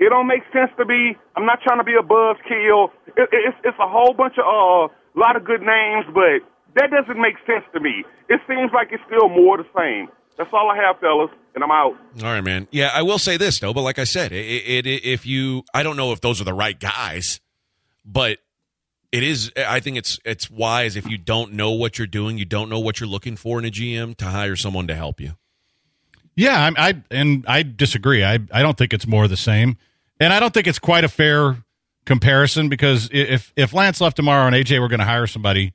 [0.00, 1.16] It don't make sense to be.
[1.36, 2.90] I'm not trying to be a buzzkill.
[3.16, 6.42] It, it's it's a whole bunch of uh, lot of good names, but
[6.76, 8.04] that doesn't make sense to me.
[8.28, 10.08] It seems like it's still more the same.
[10.38, 11.96] That's all I have, fellas, and I'm out.
[12.22, 12.68] All right, man.
[12.70, 15.82] Yeah, I will say this though, but like I said, it, it, if you, I
[15.82, 17.40] don't know if those are the right guys,
[18.04, 18.38] but
[19.12, 19.52] it is.
[19.56, 22.80] I think it's it's wise if you don't know what you're doing, you don't know
[22.80, 25.32] what you're looking for in a GM, to hire someone to help you.
[26.34, 28.24] Yeah, I, I and I disagree.
[28.24, 29.76] I I don't think it's more the same,
[30.18, 31.58] and I don't think it's quite a fair
[32.04, 35.74] comparison because if if Lance left tomorrow and AJ were going to hire somebody,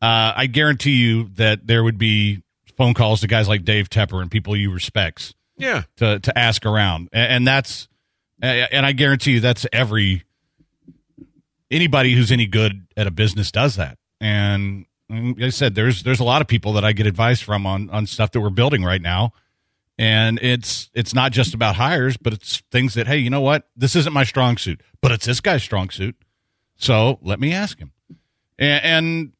[0.00, 2.42] uh, I guarantee you that there would be
[2.78, 6.64] phone calls to guys like Dave Tepper and people you respects Yeah, to to ask
[6.64, 7.88] around, and, and that's
[8.40, 10.22] and I guarantee you that's every
[11.70, 13.98] anybody who's any good at a business does that.
[14.20, 17.66] And like I said, there's there's a lot of people that I get advice from
[17.66, 19.32] on on stuff that we're building right now,
[19.98, 23.68] and it's it's not just about hires, but it's things that hey, you know what,
[23.76, 26.16] this isn't my strong suit, but it's this guy's strong suit,
[26.76, 27.92] so let me ask him.
[28.58, 29.32] And, and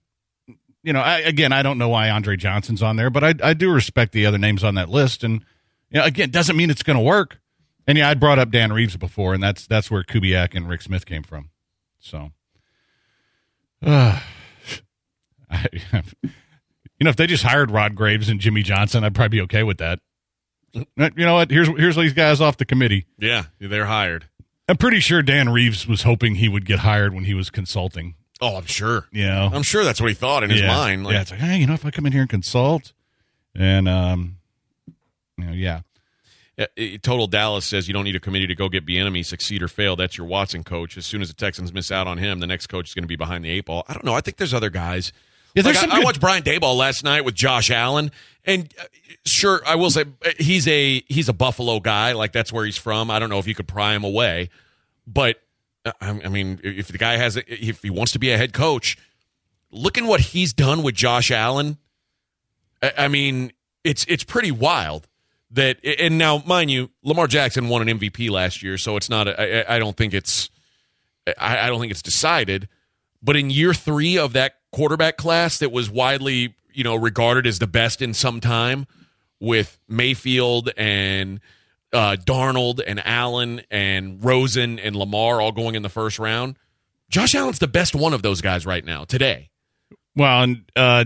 [0.88, 3.52] you know, I, again, I don't know why Andre Johnson's on there, but I I
[3.52, 5.44] do respect the other names on that list, and
[5.90, 7.42] You know, again, doesn't mean it's going to work.
[7.86, 10.80] And yeah, I'd brought up Dan Reeves before, and that's that's where Kubiak and Rick
[10.80, 11.50] Smith came from.
[11.98, 12.30] So,
[13.84, 14.18] uh,
[15.50, 19.42] I, you know, if they just hired Rod Graves and Jimmy Johnson, I'd probably be
[19.42, 20.00] okay with that.
[20.72, 21.50] You know what?
[21.50, 23.04] Here's here's these guys off the committee.
[23.18, 24.24] Yeah, they're hired.
[24.66, 28.14] I'm pretty sure Dan Reeves was hoping he would get hired when he was consulting.
[28.40, 29.06] Oh, I'm sure.
[29.10, 30.68] You know, I'm sure that's what he thought in his yeah.
[30.68, 31.04] mind.
[31.04, 32.92] Like, yeah, it's like, hey, you know, if I come in here and consult,
[33.54, 34.36] and um,
[35.36, 35.80] you know, yeah,
[37.02, 39.94] Total Dallas says you don't need a committee to go get enemy succeed or fail.
[39.94, 40.96] That's your Watson coach.
[40.96, 43.08] As soon as the Texans miss out on him, the next coach is going to
[43.08, 43.84] be behind the eight ball.
[43.88, 44.14] I don't know.
[44.14, 45.12] I think there's other guys.
[45.54, 48.10] Yeah, there's Like, some I, I watched Brian Daboll last night with Josh Allen,
[48.44, 48.84] and uh,
[49.24, 52.12] sure, I will say uh, he's a he's a Buffalo guy.
[52.12, 53.10] Like that's where he's from.
[53.10, 54.50] I don't know if you could pry him away,
[55.06, 55.40] but
[56.00, 58.52] I, I mean, if the guy has, a, if he wants to be a head
[58.52, 58.96] coach,
[59.70, 61.78] look at what he's done with Josh Allen.
[62.82, 63.52] I, I mean,
[63.84, 65.08] it's it's pretty wild
[65.50, 65.78] that.
[65.84, 69.28] And now, mind you, Lamar Jackson won an MVP last year, so it's not.
[69.28, 70.50] I don't think it's.
[71.38, 72.68] I, I don't think it's decided.
[73.22, 77.58] But in year three of that quarterback class, that was widely you know regarded as
[77.58, 78.86] the best in some time,
[79.40, 81.40] with Mayfield and
[81.92, 86.56] uh, Darnold and Allen and Rosen and Lamar all going in the first round.
[87.10, 89.50] Josh Allen's the best one of those guys right now today.
[90.14, 91.04] Well, and uh,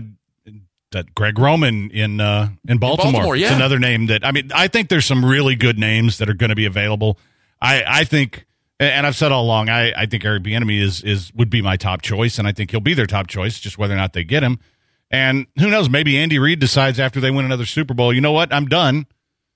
[0.91, 3.11] that Greg Roman in uh, in Baltimore.
[3.11, 3.55] Baltimore, It's yeah.
[3.55, 4.51] another name that I mean.
[4.53, 7.17] I think there's some really good names that are going to be available.
[7.61, 8.45] I I think,
[8.79, 11.77] and I've said all along, I I think Eric Bieniemy is is would be my
[11.77, 14.23] top choice, and I think he'll be their top choice, just whether or not they
[14.23, 14.59] get him.
[15.11, 15.89] And who knows?
[15.89, 18.51] Maybe Andy Reid decides after they win another Super Bowl, you know what?
[18.51, 19.05] I'm done.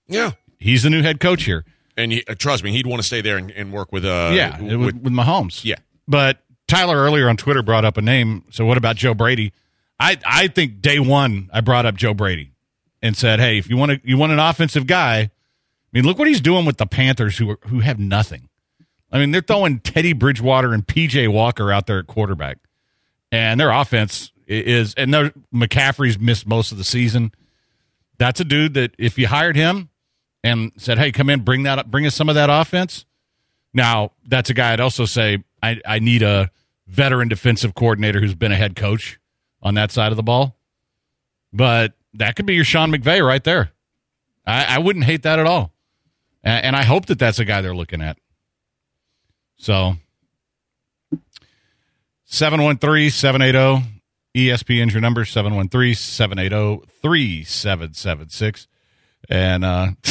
[0.08, 1.66] Yeah, He's the new head coach here.
[1.96, 4.06] and he, uh, trust me, he'd want to stay there and, and work with.
[4.06, 5.64] Uh, yeah, w- with, with Mahomes.
[5.64, 5.76] Yeah.
[6.08, 8.44] But Tyler earlier on Twitter brought up a name.
[8.52, 9.54] So what about Joe Brady?
[10.00, 12.52] I I think day one I brought up Joe Brady
[13.02, 15.30] and said, hey, if you want to you want an offensive guy, I
[15.92, 18.50] mean, look what he's doing with the Panthers who are, who have nothing.
[19.12, 22.58] I mean, they're throwing Teddy Bridgewater and PJ Walker out there at quarterback,
[23.32, 27.32] and their offense is and their McCaffrey's missed most of the season.
[28.18, 29.90] That's a dude that if you hired him
[30.48, 33.06] and said, "Hey, come in, bring that, up, bring us some of that offense."
[33.74, 36.50] Now, that's a guy I'd also say I, I need a
[36.88, 39.20] veteran defensive coordinator who's been a head coach
[39.62, 40.56] on that side of the ball.
[41.54, 43.72] But that could be your Sean McVay right there.
[44.46, 45.74] I, I wouldn't hate that at all.
[46.44, 48.18] A- And, I hope that that's a guy they're looking at.
[49.58, 49.98] So,
[52.26, 54.02] 713 780
[54.36, 58.68] ESPN's your number, 713 780 3776.
[59.30, 59.88] And uh,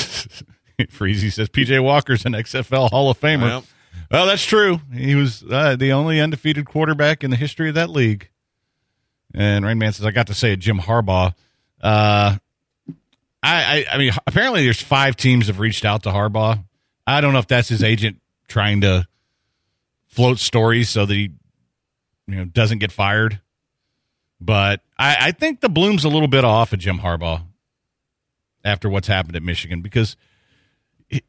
[0.81, 3.49] Freezy says PJ Walker's an XFL Hall of Famer.
[3.49, 3.65] Yep.
[4.11, 4.81] Well, that's true.
[4.93, 8.31] He was uh, the only undefeated quarterback in the history of that league.
[9.35, 11.35] And Rainman says, I got to say it, Jim Harbaugh.
[11.83, 12.37] Uh,
[12.89, 12.95] I,
[13.43, 16.63] I, I mean, apparently there's five teams have reached out to Harbaugh.
[17.07, 19.07] I don't know if that's his agent trying to
[20.07, 21.33] float stories so that he,
[22.27, 23.41] you know, doesn't get fired.
[24.41, 27.43] But I, I think the bloom's a little bit off of Jim Harbaugh
[28.67, 30.17] after what's happened at Michigan because,
[31.09, 31.21] you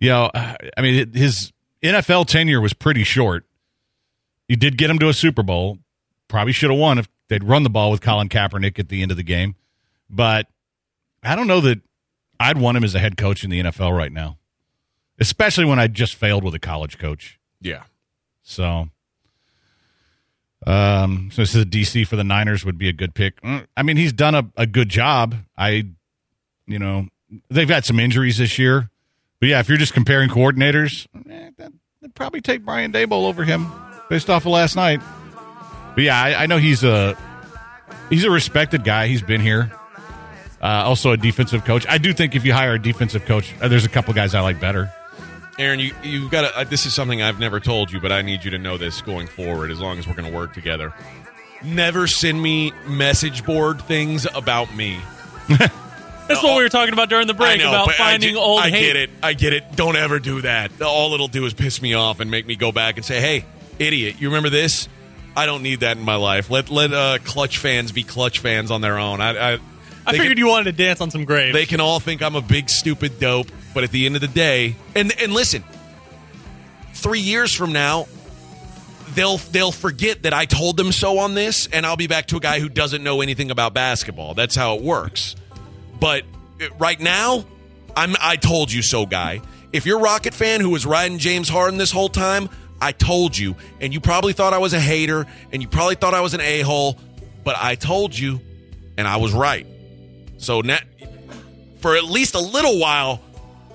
[0.00, 3.46] know, I mean, his NFL tenure was pretty short.
[4.48, 5.78] You did get him to a Super Bowl.
[6.28, 9.10] Probably should have won if they'd run the ball with Colin Kaepernick at the end
[9.10, 9.54] of the game.
[10.10, 10.48] But
[11.22, 11.80] I don't know that
[12.40, 14.38] I'd want him as a head coach in the NFL right now,
[15.20, 17.38] especially when I just failed with a college coach.
[17.60, 17.84] Yeah.
[18.42, 18.88] So,
[20.66, 23.40] um, so this is a DC for the Niners would be a good pick.
[23.42, 25.36] Mm, I mean, he's done a, a good job.
[25.56, 25.86] I,
[26.72, 27.06] you know,
[27.50, 28.90] they've had some injuries this year,
[29.40, 31.50] but yeah, if you're just comparing coordinators, eh,
[32.00, 33.70] they'd probably take Brian Daboll over him
[34.08, 35.00] based off of last night.
[35.94, 37.16] But yeah, I, I know he's a
[38.08, 39.06] he's a respected guy.
[39.06, 39.70] He's been here.
[40.62, 41.84] Uh, also a defensive coach.
[41.88, 44.40] I do think if you hire a defensive coach, uh, there's a couple guys I
[44.40, 44.92] like better.
[45.58, 46.58] Aaron, you you've got to.
[46.58, 49.02] Uh, this is something I've never told you, but I need you to know this
[49.02, 49.70] going forward.
[49.70, 50.94] As long as we're going to work together,
[51.64, 55.00] never send me message board things about me.
[56.34, 58.38] That's what we were talking about during the break know, about but finding I, ju-
[58.38, 58.80] old I hate.
[58.80, 59.10] get it.
[59.22, 59.76] I get it.
[59.76, 60.80] Don't ever do that.
[60.82, 63.44] All it'll do is piss me off and make me go back and say, "Hey,
[63.78, 64.88] idiot, you remember this?
[65.36, 66.50] I don't need that in my life.
[66.50, 69.20] Let let uh, clutch fans be clutch fans on their own.
[69.20, 69.52] I I,
[70.06, 71.54] I they figured can, you wanted to dance on some graves.
[71.54, 74.28] they can all think I'm a big stupid dope, but at the end of the
[74.28, 75.64] day, and and listen,
[76.94, 78.06] three years from now,
[79.14, 82.36] they'll they'll forget that I told them so on this, and I'll be back to
[82.36, 84.34] a guy who doesn't know anything about basketball.
[84.34, 85.36] That's how it works.
[86.02, 86.24] But
[86.60, 87.44] uh, right now,
[87.94, 89.40] I'm I told you so guy.
[89.72, 92.48] If you're a Rocket fan who was riding James Harden this whole time,
[92.80, 96.12] I told you, and you probably thought I was a hater, and you probably thought
[96.12, 96.98] I was an a hole,
[97.44, 98.40] but I told you,
[98.98, 99.64] and I was right.
[100.38, 100.80] So now,
[101.78, 103.22] for at least a little while,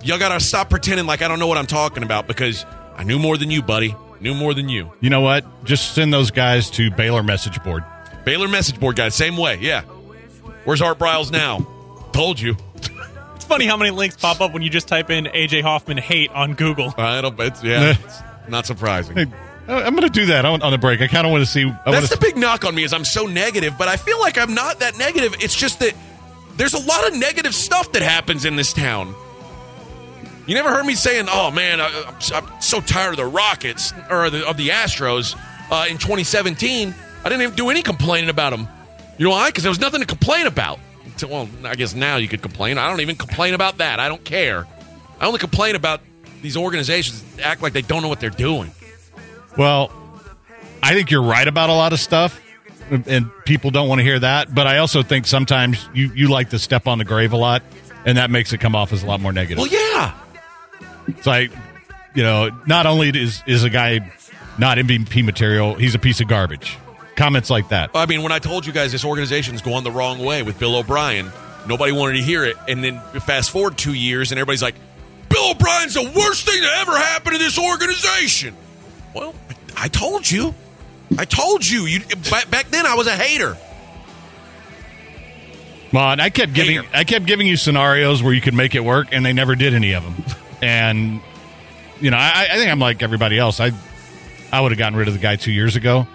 [0.04, 2.66] y'all got to stop pretending like I don't know what I'm talking about because
[2.98, 3.96] I knew more than you, buddy.
[4.20, 4.92] Knew more than you.
[5.00, 5.46] You know what?
[5.64, 7.86] Just send those guys to Baylor message board.
[8.26, 9.60] Baylor message board guys, same way.
[9.62, 9.84] Yeah.
[10.66, 11.66] Where's Art Briles now?
[12.18, 12.58] Told you.
[13.36, 16.32] It's funny how many links pop up when you just type in AJ Hoffman hate
[16.32, 16.92] on Google.
[16.98, 17.40] I don't.
[17.40, 19.16] It's, yeah, it's not surprising.
[19.16, 19.26] Hey,
[19.68, 21.00] I'm going to do that on, on the break.
[21.00, 21.66] I kind of want to see.
[21.66, 24.20] I That's wanna the big knock on me is I'm so negative, but I feel
[24.20, 25.36] like I'm not that negative.
[25.42, 25.94] It's just that
[26.56, 29.14] there's a lot of negative stuff that happens in this town.
[30.48, 33.94] You never heard me saying, "Oh man, I, I'm, I'm so tired of the Rockets
[34.10, 35.38] or the, of the Astros."
[35.70, 38.68] Uh, in 2017, I didn't even do any complaining about them.
[39.20, 39.50] You know why?
[39.50, 40.80] Because there was nothing to complain about.
[41.18, 42.78] So, well, I guess now you could complain.
[42.78, 44.00] I don't even complain about that.
[44.00, 44.68] I don't care.
[45.20, 46.02] I only complain about
[46.42, 48.72] these organizations that act like they don't know what they're doing.
[49.58, 49.92] Well,
[50.84, 52.40] I think you're right about a lot of stuff,
[52.92, 54.54] and people don't want to hear that.
[54.54, 57.64] But I also think sometimes you, you like to step on the grave a lot,
[58.06, 59.58] and that makes it come off as a lot more negative.
[59.58, 60.14] Well, yeah.
[61.08, 61.52] It's like,
[62.14, 64.12] you know, not only is is a guy
[64.58, 66.78] not MVP material, he's a piece of garbage.
[67.18, 67.90] Comments like that.
[67.96, 70.76] I mean, when I told you guys this organization's going the wrong way with Bill
[70.76, 71.32] O'Brien,
[71.68, 72.56] nobody wanted to hear it.
[72.68, 74.76] And then fast forward two years, and everybody's like,
[75.28, 78.56] Bill O'Brien's the worst thing to ever happen to this organization.
[79.16, 79.34] Well,
[79.76, 80.54] I, told you.
[81.18, 81.86] I told you.
[81.86, 83.58] You back, back then I was a hater.
[85.92, 88.82] Well, and I kept giving I kept giving you scenarios where you could make it
[88.82, 90.16] work, and they never did any of them.
[90.62, 91.22] And
[92.00, 93.60] you know, I, I think I'm like everybody else.
[93.60, 93.72] I
[94.52, 96.06] I would have gotten rid of the guy two years ago,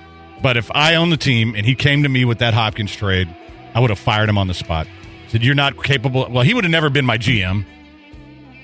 [0.42, 3.34] but if I owned the team and he came to me with that Hopkins trade,
[3.74, 4.86] I would have fired him on the spot.
[5.28, 6.26] Said you're not capable.
[6.28, 7.64] Well, he would have never been my GM.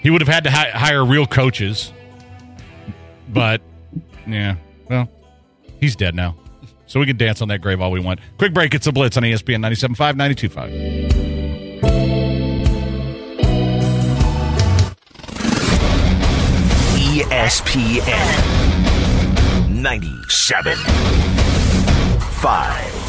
[0.03, 1.93] He would have had to hi- hire real coaches.
[3.29, 3.62] But
[4.26, 4.57] yeah,
[4.89, 5.09] well,
[5.81, 6.37] he's dead now.
[6.87, 8.20] So we can dance on that grave all we want.
[8.39, 8.74] Quick break.
[8.74, 11.89] It's a blitz on ESPN 97.5, 92.5.
[16.97, 18.29] E ESPN
[19.70, 21.38] 97
[22.41, 23.07] five.